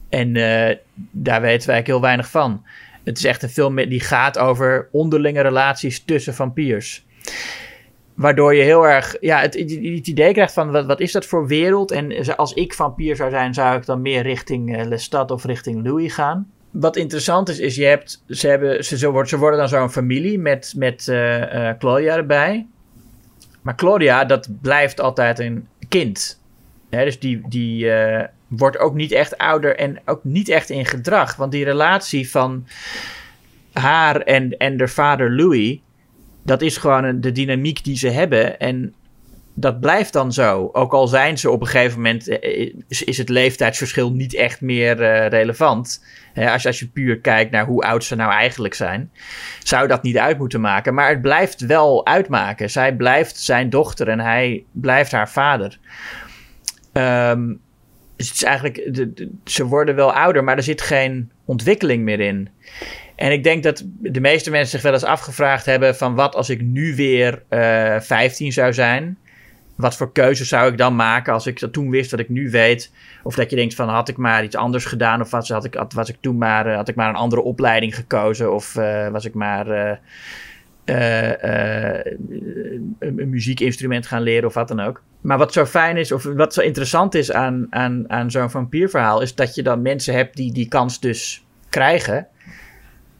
[0.09, 0.77] En eh,
[1.11, 2.63] daar weten wij eigenlijk heel weinig van.
[3.03, 7.05] Het is echt een film die gaat over onderlinge relaties tussen vampiers.
[8.13, 9.71] Waardoor je heel erg ja, het, het,
[10.07, 11.91] idee krijgt van wat, wat is dat voor wereld?
[11.91, 15.85] En als ik vampier zou zijn, zou ik dan meer richting eh, Lestat of richting
[15.85, 16.51] Louis gaan.
[16.71, 19.91] Wat interessant is, is je hebt, ze, hebben, ze, ze, worden, ze worden dan zo'n
[19.91, 22.67] familie met, met eh, Claudia erbij.
[23.63, 26.41] Maar Claudia, dat blijft altijd een kind.
[26.89, 30.85] Hè, dus die, die eh, wordt ook niet echt ouder en ook niet echt in
[30.85, 31.35] gedrag.
[31.35, 32.67] Want die relatie van
[33.73, 35.79] haar en, en haar vader Louis,
[36.43, 38.59] dat is gewoon een, de dynamiek die ze hebben.
[38.59, 38.93] En
[39.53, 40.69] dat blijft dan zo.
[40.73, 44.61] Ook al zijn ze op een gegeven moment, eh, is, is het leeftijdsverschil niet echt
[44.61, 46.05] meer eh, relevant.
[46.33, 49.11] Hè, als, als je puur kijkt naar hoe oud ze nou eigenlijk zijn,
[49.63, 50.93] zou dat niet uit moeten maken.
[50.93, 52.69] Maar het blijft wel uitmaken.
[52.69, 55.79] Zij blijft zijn dochter en hij blijft haar vader.
[56.93, 57.53] Ehm,
[58.15, 58.89] dus het is eigenlijk,
[59.45, 62.49] ze worden wel ouder, maar er zit geen ontwikkeling meer in.
[63.15, 66.49] En ik denk dat de meeste mensen zich wel eens afgevraagd hebben van wat als
[66.49, 69.17] ik nu weer eh 15 zou zijn.
[69.75, 72.49] Wat voor keuze zou ik dan maken als ik dat toen wist wat ik nu
[72.49, 72.91] weet?
[73.23, 75.73] Of dat je denkt van had ik maar iets anders gedaan of was, had ik,
[75.73, 79.25] had, ik toen maar, eh, had ik maar een andere opleiding gekozen of eh, was
[79.25, 79.97] ik maar eh,
[82.99, 85.01] een muziekinstrument gaan leren of wat dan ook.
[85.21, 89.21] Maar wat zo fijn is of wat zo interessant is aan, aan, aan zo'n vampierverhaal
[89.21, 92.27] is dat je dan mensen hebt die die kans dus krijgen.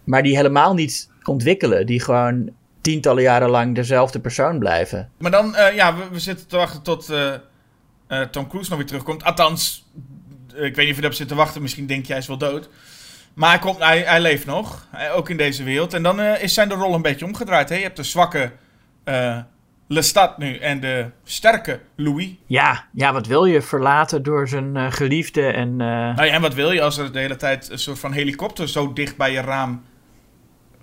[0.04, 1.86] maar die helemaal niet ontwikkelen.
[1.86, 2.52] Die gewoon
[2.84, 5.10] tientallen jaren lang dezelfde persoon blijven.
[5.18, 7.34] Maar dan, eh, ja, we, we zitten te wachten tot eh,
[8.08, 9.24] eh, Tom Cruise nog weer terugkomt.
[9.24, 9.86] Althans,
[10.48, 11.62] ik weet niet of je daarop zit te wachten.
[11.62, 12.70] Misschien denk je hij is wel dood.
[13.34, 14.88] Maar hij, komt, hij, hij leeft nog.
[15.14, 15.94] Ook in deze wereld.
[15.94, 17.70] En dan is zijn de rol een beetje omgedraaid.
[17.70, 17.76] Hè?
[17.76, 18.52] Je hebt de zwakke
[19.88, 22.30] Lestat nu en de sterke Louis.
[22.46, 23.62] Ja, ja, wat wil je?
[23.62, 25.76] Verlaten door zijn geliefde en...
[25.76, 28.70] Nou ja, en wat wil je als er de hele tijd een soort van helikopter
[28.70, 29.84] zo dicht bij je raam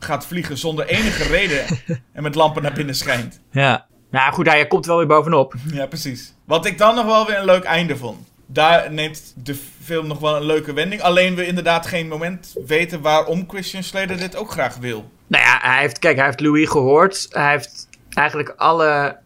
[0.04, 1.64] gaat vliegen zonder enige reden
[2.12, 3.40] en met lampen naar binnen schijnt?
[3.50, 3.88] ja.
[4.10, 5.54] Nou goed, hij komt wel weer bovenop.
[5.72, 6.34] Ja, precies.
[6.44, 8.28] Wat ik dan nog wel weer een leuk einde vond.
[8.46, 11.02] Daar neemt de film nog wel een leuke wending.
[11.02, 15.10] Alleen we inderdaad geen moment weten waarom Christian Slater dit ook graag wil.
[15.26, 17.26] Nou ja, hij heeft, kijk, hij heeft Louis gehoord.
[17.30, 19.18] Hij heeft eigenlijk alle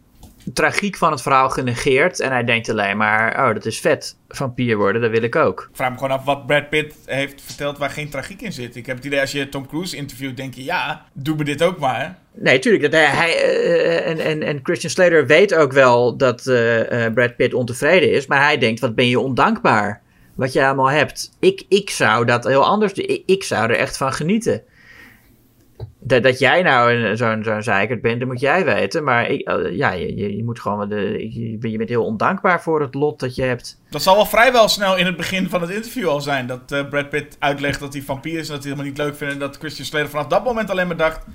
[0.53, 2.19] tragiek van het verhaal genegeerd.
[2.19, 4.17] En hij denkt alleen maar, oh, dat is vet.
[4.27, 5.67] Vampier worden, dat wil ik ook.
[5.69, 8.75] Ik vraag me gewoon af wat Brad Pitt heeft verteld waar geen tragiek in zit.
[8.75, 11.63] Ik heb het idee als je Tom Cruise interviewt, denk je ja, doe me dit
[11.63, 12.17] ook maar.
[12.33, 12.83] Nee, tuurlijk.
[12.83, 17.13] Dat hij, hij, eh, en, en, en Christian Slater weet ook wel dat eh, eh,
[17.13, 18.27] Brad Pitt ontevreden is.
[18.27, 20.03] Maar hij denkt, wat ben je ondankbaar.
[20.35, 21.31] Wat je allemaal hebt.
[21.39, 23.07] Ik, ik zou dat heel anders doen.
[23.07, 24.61] Ik, ik zou er echt van genieten.
[25.99, 29.03] Dat, dat jij nou zo'n zo'n zeikert bent, dat moet jij weten.
[29.03, 30.89] Maar ik, eh, ja, je, je, moet gewoon...
[30.89, 33.81] De, je, je bent heel ondankbaar voor het lot dat je hebt.
[33.89, 36.47] Dat zal wel vrijwel snel in het begin van het interview al zijn.
[36.47, 39.15] Dat eh, Brad Pitt uitlegt dat hij vampier is en dat hij helemaal niet leuk
[39.15, 39.33] vindt.
[39.33, 41.25] En dat Christian Slater vanaf dat moment alleen maar dacht...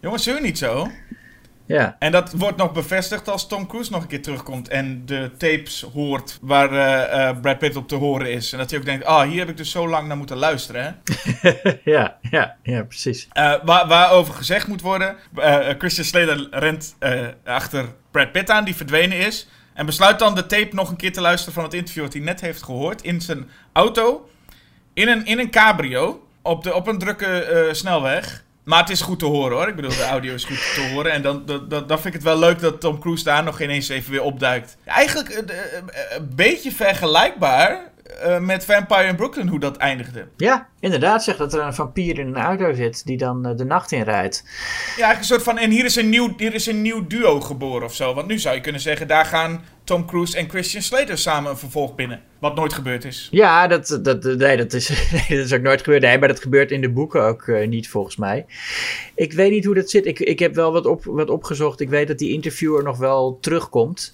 [0.00, 0.88] Jongens, zeur niet zo.
[1.66, 5.30] Ja, En dat wordt nog bevestigd als Tom Cruise nog een keer terugkomt en de
[5.38, 8.52] tapes hoort waar eh, eh, Brad Pitt op te horen is.
[8.52, 11.00] En dat hij ook denkt, ah, hier heb ik dus zo lang naar moeten luisteren.
[11.04, 11.52] Hè?
[11.92, 13.28] ja, ja, ja, precies.
[13.32, 15.16] Eh, waar, waarover gezegd moet worden,
[15.78, 16.96] Christian Slater rent
[17.44, 19.48] achter Brad Pitt aan, die verdwenen is.
[19.74, 22.22] En besluit dan de tape nog een keer te luisteren van het interview wat hij
[22.22, 23.02] net heeft gehoord.
[23.02, 24.28] In zijn auto,
[24.94, 28.43] in een, in een cabrio, op, de, op een drukke snelweg.
[28.64, 29.68] Maar het is goed te horen hoor.
[29.68, 31.12] Ik bedoel, de audio is goed te horen.
[31.12, 33.88] En dan, dan, dan, vind ik het wel leuk dat Tom Cruise daar nog ineens
[33.88, 34.76] even weer opduikt.
[34.84, 35.84] Eigenlijk eh, eh, eh,
[36.16, 40.26] een beetje vergelijkbaar eh, met Vampire in Brooklyn, hoe dat eindigde.
[40.36, 43.64] Ja, inderdaad, zegt dat er een vampier in een auto zit die dan eh, de
[43.64, 44.42] nacht in rijdt.
[44.44, 44.50] Ja,
[44.86, 45.58] eigenlijk een soort van.
[45.58, 48.14] En hier is een, nieuw, hier is een nieuw duo geboren of zo.
[48.14, 51.56] Want nu zou je kunnen zeggen: daar gaan Tom Cruise en Christian Slater samen een
[51.56, 52.22] vervolg binnen.
[52.38, 53.28] Wat nooit gebeurd is.
[53.30, 56.02] Ja, dat, dat, nee, dat, is, nee, dat is ook nooit gebeurd.
[56.02, 58.46] Nee, maar dat gebeurt in de boeken ook eh, niet, volgens mij.
[59.14, 60.06] Ik weet niet hoe dat zit.
[60.06, 61.80] Ik, ik heb wel wat, op, wat opgezocht.
[61.80, 64.12] Ik weet dat die interviewer nog wel terugkomt.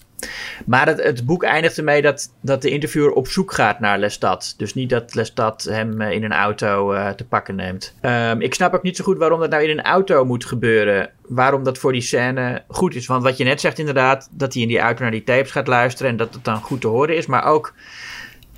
[0.66, 4.54] Maar het, het boek eindigt ermee dat, dat de interviewer op zoek gaat naar Lestat.
[4.56, 7.94] Dus niet dat Lestat hem eh, in een auto eh, te pakken neemt.
[8.00, 11.10] Ehm, ik snap ook niet zo goed waarom dat nou in een auto moet gebeuren.
[11.28, 13.06] Waarom dat voor die scène goed is.
[13.06, 15.66] Want wat je net zegt inderdaad, dat hij in die auto naar die tapes gaat
[15.66, 17.26] luisteren en dat het dan goed te horen is.
[17.26, 17.74] Maar ook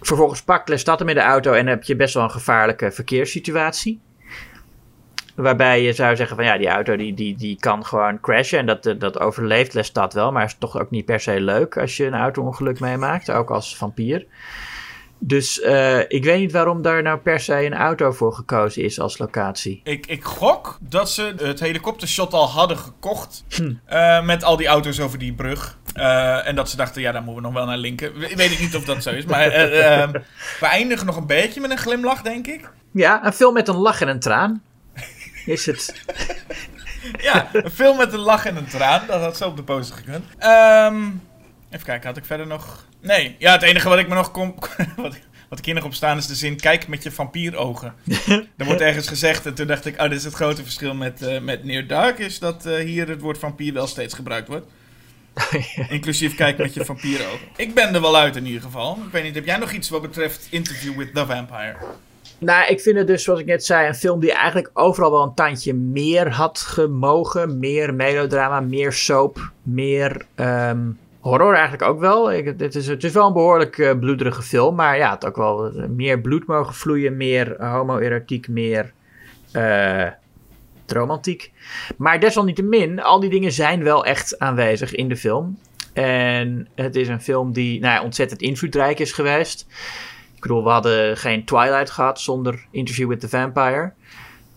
[0.00, 4.00] vervolgens pakt Lestat hem in de auto en heb je best wel een gevaarlijke verkeerssituatie.
[5.34, 8.58] Waarbij je zou zeggen van ja, die auto die, die, die kan gewoon crashen.
[8.58, 10.32] En dat, dat overleeft Lestat wel.
[10.32, 13.30] Maar is toch ook niet per se leuk als je een auto-ongeluk meemaakt.
[13.30, 14.26] Ook als vampier.
[15.24, 19.00] Dus eh, ik weet niet waarom daar nou per se een auto voor gekozen is
[19.00, 19.80] als locatie.
[19.84, 23.44] Ik, ik gok dat ze het helikoptershot al hadden gekocht.
[23.86, 25.78] eh, met al die auto's over die brug.
[25.94, 28.12] Eh, en dat ze dachten, ja, daar moeten we nog wel naar linken.
[28.18, 29.24] We- weet ik niet of dat zo is.
[29.24, 29.48] Maar
[30.60, 32.70] we eindigen nog een beetje met een glimlach, denk ik.
[32.92, 34.62] Ja, een film met een lach en een traan.
[35.46, 35.92] Is het.
[37.20, 39.06] Ja, een film met een lach en een traan.
[39.06, 40.24] Dat had zo op de poster gekund.
[40.38, 41.02] Ehm,
[41.70, 42.86] even kijken, had ik verder nog...
[43.00, 44.54] Nee, ja, het enige wat ik me nog kom...
[44.96, 45.16] Wat,
[45.48, 47.94] wat ik hier nog op staan is de zin, kijk met je vampierogen.
[48.56, 51.22] er wordt ergens gezegd, en toen dacht ik, oh, dit is het grote verschil met,
[51.22, 54.66] eh met Near Dark, is dat eh, hier het woord vampier wel steeds gebruikt wordt.
[55.88, 57.48] Inclusief kijk met je vampierogen.
[57.56, 58.98] Ik ben er wel uit in ieder geval.
[59.06, 61.76] Ik weet niet, heb jij nog iets wat betreft Interview with the Vampire?
[62.42, 65.22] Nou, ik vind het dus, zoals ik net zei, een film die eigenlijk overal wel
[65.22, 67.58] een tandje meer had gemogen.
[67.58, 70.90] Meer melodrama, meer soap, meer ehm,
[71.20, 72.32] horror eigenlijk ook wel.
[72.32, 75.36] Ik, het, is, het is wel een behoorlijk eh, bloederige film, maar ja, het ook
[75.36, 78.92] wel meer bloed mogen vloeien, meer homoerotiek, meer
[79.52, 80.06] eh,
[80.86, 81.52] romantiek.
[81.96, 85.58] Maar desalniettemin, al die dingen zijn wel echt aanwezig in de film.
[85.92, 89.66] En het is een film die nou ja, ontzettend invloedrijk is geweest.
[90.42, 93.92] Ik bedoel, we hadden geen Twilight gehad zonder Interview with the Vampire.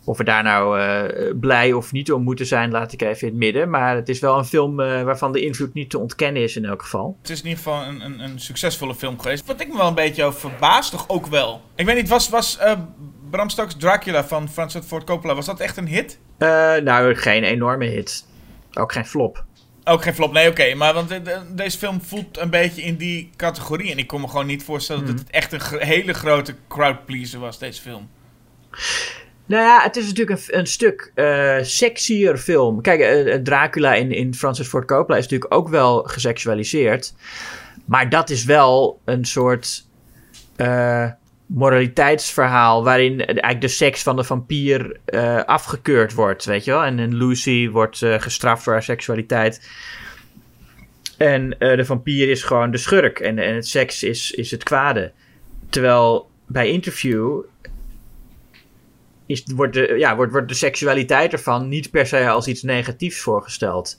[0.03, 3.27] Of we daar nou eh, blij of niet om moeten zijn, laat ik even in
[3.27, 3.69] het midden.
[3.69, 6.65] Maar het is wel een film eh, waarvan de invloed niet te ontkennen is in
[6.65, 7.17] elk geval.
[7.21, 9.45] Het is in ieder geval een, een, een succesvolle film geweest.
[9.45, 11.61] Wat ik me wel een beetje over verbaas, toch ook wel.
[11.75, 12.79] Ik weet niet, was, was eh,
[13.29, 16.19] Bram Stoker's Dracula van Francis Ford Coppola, was dat echt een hit?
[16.37, 18.25] Eh, nou, geen enorme hit.
[18.73, 19.45] Ook geen flop.
[19.87, 20.73] Ook geen flop, nee, oké.
[20.75, 23.91] maar want de- de- deze film voelt een beetje in die categorie.
[23.91, 27.39] En ik kon me gewoon niet voorstellen dat het echt een gr- hele grote crowdpleaser
[27.39, 28.09] was, deze film.
[29.45, 32.81] Nou ja, het is natuurlijk een, een stuk eh sexier film.
[32.81, 37.13] Kijk, eh, eh, Dracula in, in Francis Ford Coppola is natuurlijk ook wel geseksualiseerd.
[37.85, 39.87] Maar dat is wel een soort
[40.55, 41.09] eh,
[41.45, 42.83] moraliteitsverhaal...
[42.83, 46.83] waarin eigenlijk de seks van de vampier eh, afgekeurd wordt, weet je wel.
[46.83, 49.69] En, en Lucy wordt eh, gestraft voor haar seksualiteit.
[51.17, 53.19] En eh, de vampier is gewoon de schurk.
[53.19, 55.11] En, en het seks is, is het kwade.
[55.69, 57.41] Terwijl bij Interview
[59.25, 63.19] is, wordt, de, ja, wordt, wordt de seksualiteit ervan niet per se als iets negatiefs
[63.19, 63.97] voorgesteld.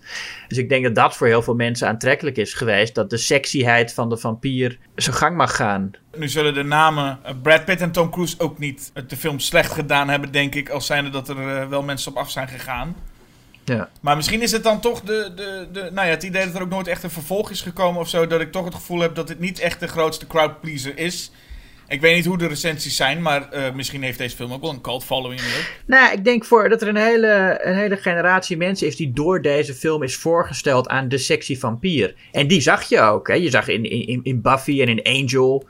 [0.48, 2.94] Dus ik denk dat dat voor heel veel mensen aantrekkelijk is geweest.
[2.94, 5.90] Dat de sexyheid van de vampier zijn gang mag gaan.
[6.16, 9.38] Nu zullen de namen eh, Brad Pitt en Tom Cruise ook niet het de film
[9.38, 10.68] slecht gedaan hebben, denk ik.
[10.68, 12.96] Als zijnde dat er eh, wel mensen op af zijn gegaan.
[13.64, 13.88] Ja.
[14.00, 16.62] Maar misschien is het dan toch de, de, de, nou ja, het idee dat er
[16.62, 18.26] ook nooit echt een vervolg is gekomen of zo.
[18.26, 21.30] Dat ik toch het gevoel heb dat het niet echt de grootste crowdpleaser is.
[21.88, 24.70] Ik weet niet hoe de recensies zijn, maar eh, misschien heeft deze film ook wel
[24.70, 25.40] een cult following.
[25.86, 29.42] Nou, ik denk voor dat er een hele, een hele generatie mensen is die door
[29.42, 32.14] deze film is voorgesteld aan de sexy vampier.
[32.32, 33.28] En die zag je ook.
[33.28, 33.34] Hè?
[33.34, 35.66] Je zag in, in, in Buffy en in Angel.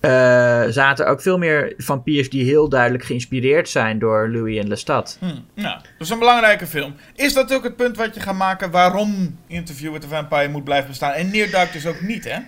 [0.00, 5.16] eh, zaten ook veel meer vampiers die heel duidelijk geïnspireerd zijn door Louis en Lestat.
[5.20, 6.94] Hm, nou, dat is een belangrijke film.
[7.16, 10.64] Is dat ook het punt wat je gaat maken waarom Interview with the Vampire moet
[10.64, 11.12] blijven bestaan?
[11.12, 12.38] En Near Dark dus ook niet, hè?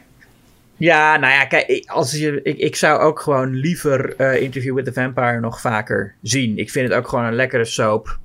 [0.77, 4.75] Ja, nou ja, kijk, ik- als je, ik, ik zou ook gewoon liever eh, Interview
[4.75, 6.59] with the Vampire nog vaker zien.
[6.59, 8.19] Ik vind het ook gewoon een lekkere soap.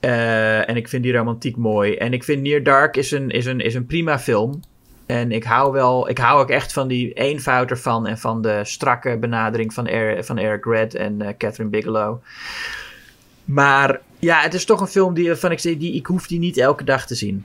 [0.00, 1.94] Eh, en ik vind die romantiek mooi.
[1.96, 4.60] En ik vind Near Dark is een, is een, is een prima film.
[5.06, 8.60] En ik hou wel, ik hou ook echt van die eenvoud ervan en van de
[8.62, 12.22] strakke benadering van, Er- van Eric Red en eh, Catherine Bigelow.
[13.44, 16.38] Maar ja, het is toch een film die, van ik, zeg, die ik hoef die
[16.38, 17.44] niet elke dag te zien.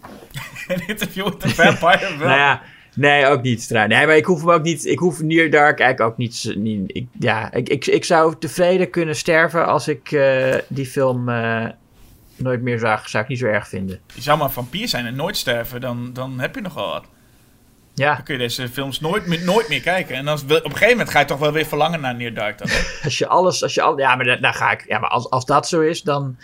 [0.68, 2.28] En Interview with the Vampire wel.
[2.28, 2.62] Nou ja,
[2.94, 3.70] nee, ook niet.
[3.70, 4.86] Nee, maar ik hoef hem ook niet.
[4.86, 6.54] Ik hoef Near Dark eigenlijk ook niet.
[6.56, 11.28] niet ik, ja, ik, ik, ik zou tevreden kunnen sterven als ik eh, die film
[11.28, 11.66] eh,
[12.36, 13.08] nooit meer zag.
[13.08, 14.00] Zou ik niet zo erg vinden.
[14.14, 17.04] Je zou maar vampier zijn en nooit sterven, dan, dan heb je nog wel wat.
[17.94, 20.14] Ja, Dan kun je deze films nooit, meer- nooit meer kijken.
[20.16, 22.58] En dan, op een gegeven moment ga je toch wel weer verlangen naar Near Dark
[22.58, 22.68] dan.
[23.04, 23.62] als je alles.
[23.62, 24.84] Als je al, ja, maar da- daar ga ik.
[24.88, 26.36] Ja, maar als, als dat zo is, dan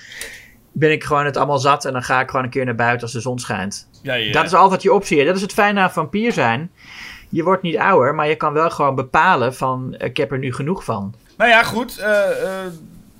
[0.73, 1.85] ben ik gewoon het allemaal zat.
[1.85, 3.89] En dan ga ik gewoon een keer naar buiten als de zon schijnt.
[4.03, 4.33] Ja, ja.
[4.33, 5.25] Dat is altijd je optie.
[5.25, 6.71] Dat is het fijne aan vampier zijn.
[7.29, 10.55] Je wordt niet ouder, maar je kan wel gewoon bepalen van ik heb er nu
[10.55, 11.15] genoeg van.
[11.37, 11.99] Nou ja, goed.
[11.99, 12.73] eh, eh,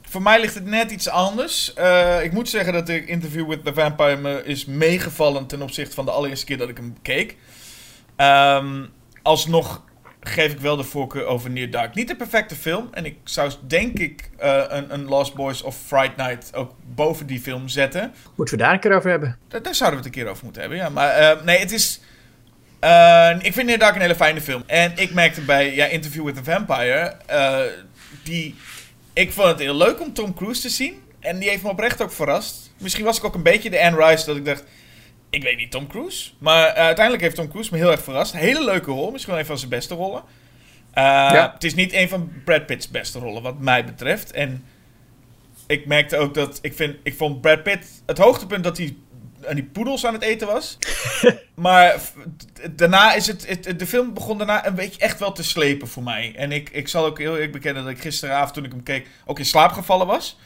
[0.03, 1.75] voor mij ligt het net iets anders.
[1.75, 5.95] Eh, ik moet zeggen dat de Interview with the Vampire me is meegevallen ten opzichte
[5.95, 7.37] van de allereerste keer dat ik hem keek.
[8.17, 8.85] Ehm,
[9.23, 9.83] alsnog
[10.21, 11.95] geef ik wel de voorkeur over Near Dark.
[11.95, 12.89] Niet de perfecte film.
[12.93, 17.27] En ik zou denk ik eh, een, een Lost Boys of Fright Night ook boven
[17.27, 18.15] die film zetten.
[18.37, 19.39] Moeten we daar een keer over hebben?
[19.49, 20.89] Daar, daar zouden we het een keer over moeten hebben, ja.
[20.89, 22.01] Maar eh, nee, het is...
[22.81, 24.63] eh, ik vind Near Dark een hele fijne film.
[24.67, 27.17] En ik merkte bij ja, Interview with the Vampire...
[28.25, 28.55] die...
[29.13, 31.03] Ik vond het heel leuk om Tom Cruise te zien.
[31.21, 32.73] En die heeft me oprecht ook verrast.
[32.79, 34.65] Misschien was ik ook een beetje de Anne Rice dat ik dacht...
[35.31, 36.31] Ik weet niet Tom Cruise.
[36.39, 38.33] Maar eh, uiteindelijk heeft Tom Cruise me heel erg verrast.
[38.33, 39.11] Hele leuke rol.
[39.11, 40.23] Misschien wel een van zijn beste rollen.
[40.93, 41.51] Eh, Ja.
[41.55, 44.33] Het is niet een van Brad Pitt's beste rollen, wat mij betreft.
[44.33, 44.65] En
[45.67, 46.59] ik merkte ook dat...
[46.63, 48.97] Ik, vind, ik vond Brad Pitt het hoogtepunt dat hij
[49.49, 50.79] aan die poedels aan het eten was.
[51.55, 52.01] maar
[52.71, 53.79] daarna is het, het...
[53.79, 56.33] De film begon daarna een beetje echt wel te slepen voor mij.
[56.37, 59.07] En ik, ik zal ook heel eerlijk bekennen dat ik gisteravond toen ik hem keek...
[59.27, 60.39] ook in slaap gevallen was.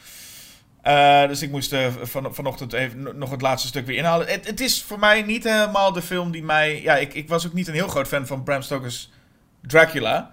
[0.84, 4.26] Eh, dus ik moest eh, van, vanochtend even nog het laatste stuk weer inhalen.
[4.26, 6.82] Het, het is voor mij niet helemaal de film die mij...
[6.82, 9.12] Ja, ik, ik was ook niet een heel groot fan van Bram Stoker's
[9.62, 10.32] Dracula.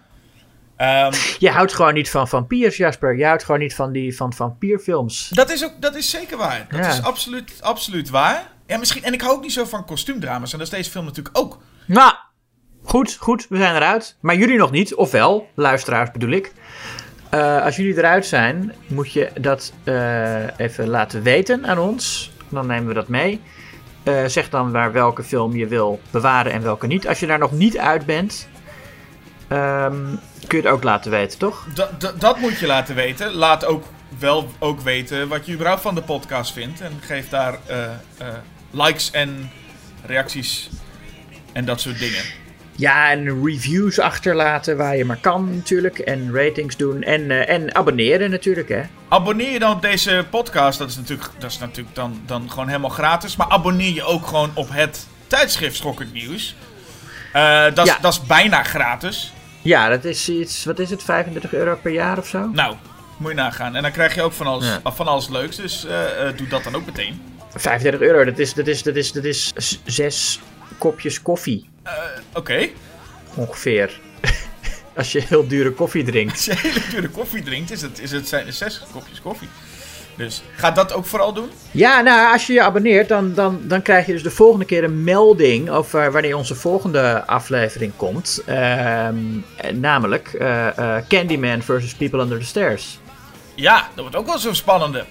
[0.75, 3.17] Ehm, Je houdt gewoon niet van vampiers, Jasper.
[3.17, 5.29] Je houdt gewoon niet van die van vampierfilms.
[5.29, 6.65] dat, is ook, dat is zeker waar.
[6.69, 6.91] Dat Ja.
[6.91, 8.51] is absoluut, absoluut waar.
[8.67, 10.51] Ja, misschien, en ik hou ook niet zo van kostuumdrama's.
[10.51, 11.61] En dat is deze film natuurlijk ook.
[11.85, 12.13] Nou,
[12.83, 13.45] goed, goed.
[13.49, 14.17] We zijn eruit.
[14.21, 14.95] Maar jullie nog niet.
[14.95, 16.51] Ofwel, luisteraars bedoel ik.
[17.31, 22.31] Eh, als jullie eruit zijn, moet je dat eh, even laten weten aan ons.
[22.49, 23.41] Dan nemen we dat mee.
[24.03, 27.07] Eh, zeg dan waar welke film je wil bewaren en welke niet.
[27.07, 28.47] Als je daar nog niet uit bent,
[29.47, 30.05] ehm,
[30.47, 31.67] kun je het ook laten weten, toch?
[31.73, 33.33] Dat, dat, moet je laten weten.
[33.33, 33.83] Laat ook
[34.19, 36.81] wel ook weten wat je überhaupt van de podcast vindt.
[36.81, 37.57] En geef daar
[38.71, 39.51] likes en
[40.05, 40.69] reacties
[41.51, 42.40] en dat soort dingen.
[42.75, 45.99] Ja, en reviews achterlaten waar je maar kan natuurlijk.
[45.99, 47.03] En ratings doen.
[47.03, 48.81] En, eh, en abonneren natuurlijk, hè.
[49.07, 50.79] Abonneer je dan op deze podcast.
[50.79, 53.35] Dat is natuurlijk, dat is natuurlijk dan, dan gewoon helemaal gratis.
[53.35, 56.55] Maar abonneer je ook gewoon op het tijdschrift Schokkend Nieuws.
[57.33, 57.97] Eh, dat, Ja.
[58.01, 59.33] dat is bijna gratis.
[59.61, 62.47] Ja, dat is iets, wat is het, 35 euro per jaar of zo?
[62.53, 62.75] Nou,
[63.17, 63.75] moet je nagaan.
[63.75, 64.91] En dan krijg je ook van alles, Ja.
[64.91, 65.55] van alles leuks.
[65.55, 65.97] Dus eh,
[66.35, 67.21] doe dat dan ook meteen.
[67.55, 69.53] 35 euro, dat is, dat is, dat is, dat is
[69.85, 70.39] zes
[70.77, 71.69] kopjes koffie
[72.33, 72.69] Oké.
[73.35, 73.99] ongeveer.
[74.97, 76.33] als je heel dure koffie drinkt.
[76.33, 79.49] Als je hele dure koffie drinkt, is het, is het, zijn er zes kopjes koffie.
[80.17, 81.49] Dus ga dat ook vooral doen.
[81.71, 84.83] Ja, nou, als je je abonneert, dan, dan, dan krijg je dus de volgende keer
[84.83, 88.43] een melding over wanneer onze volgende aflevering komt.
[88.45, 89.15] Ehm,
[89.55, 92.99] eh, namelijk eh, eh, Candyman versus People Under the Stairs.
[93.55, 95.05] Ja, dat wordt ook wel zo'n spannende.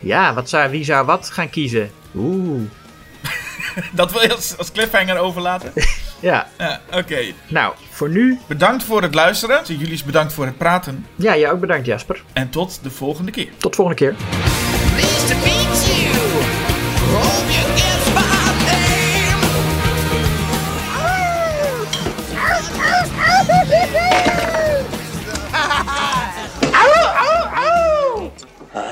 [0.00, 1.90] Ja, wat zou, wie zou wat gaan kiezen?
[2.14, 2.62] Oeh.
[3.92, 5.72] dat wil je als, cliffhanger overlaten?
[6.20, 6.48] ja.
[6.58, 7.32] ja Oké.
[7.46, 8.38] Nou, voor nu.
[8.46, 9.60] Bedankt voor het luisteren.
[9.64, 11.06] Jullie bedankt voor het praten.
[11.16, 12.22] Ja, jij ook bedankt, Jasper.
[12.32, 13.48] En tot de volgende keer.
[13.56, 14.14] Tot de volgende keer.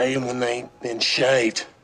[0.09, 1.76] I am.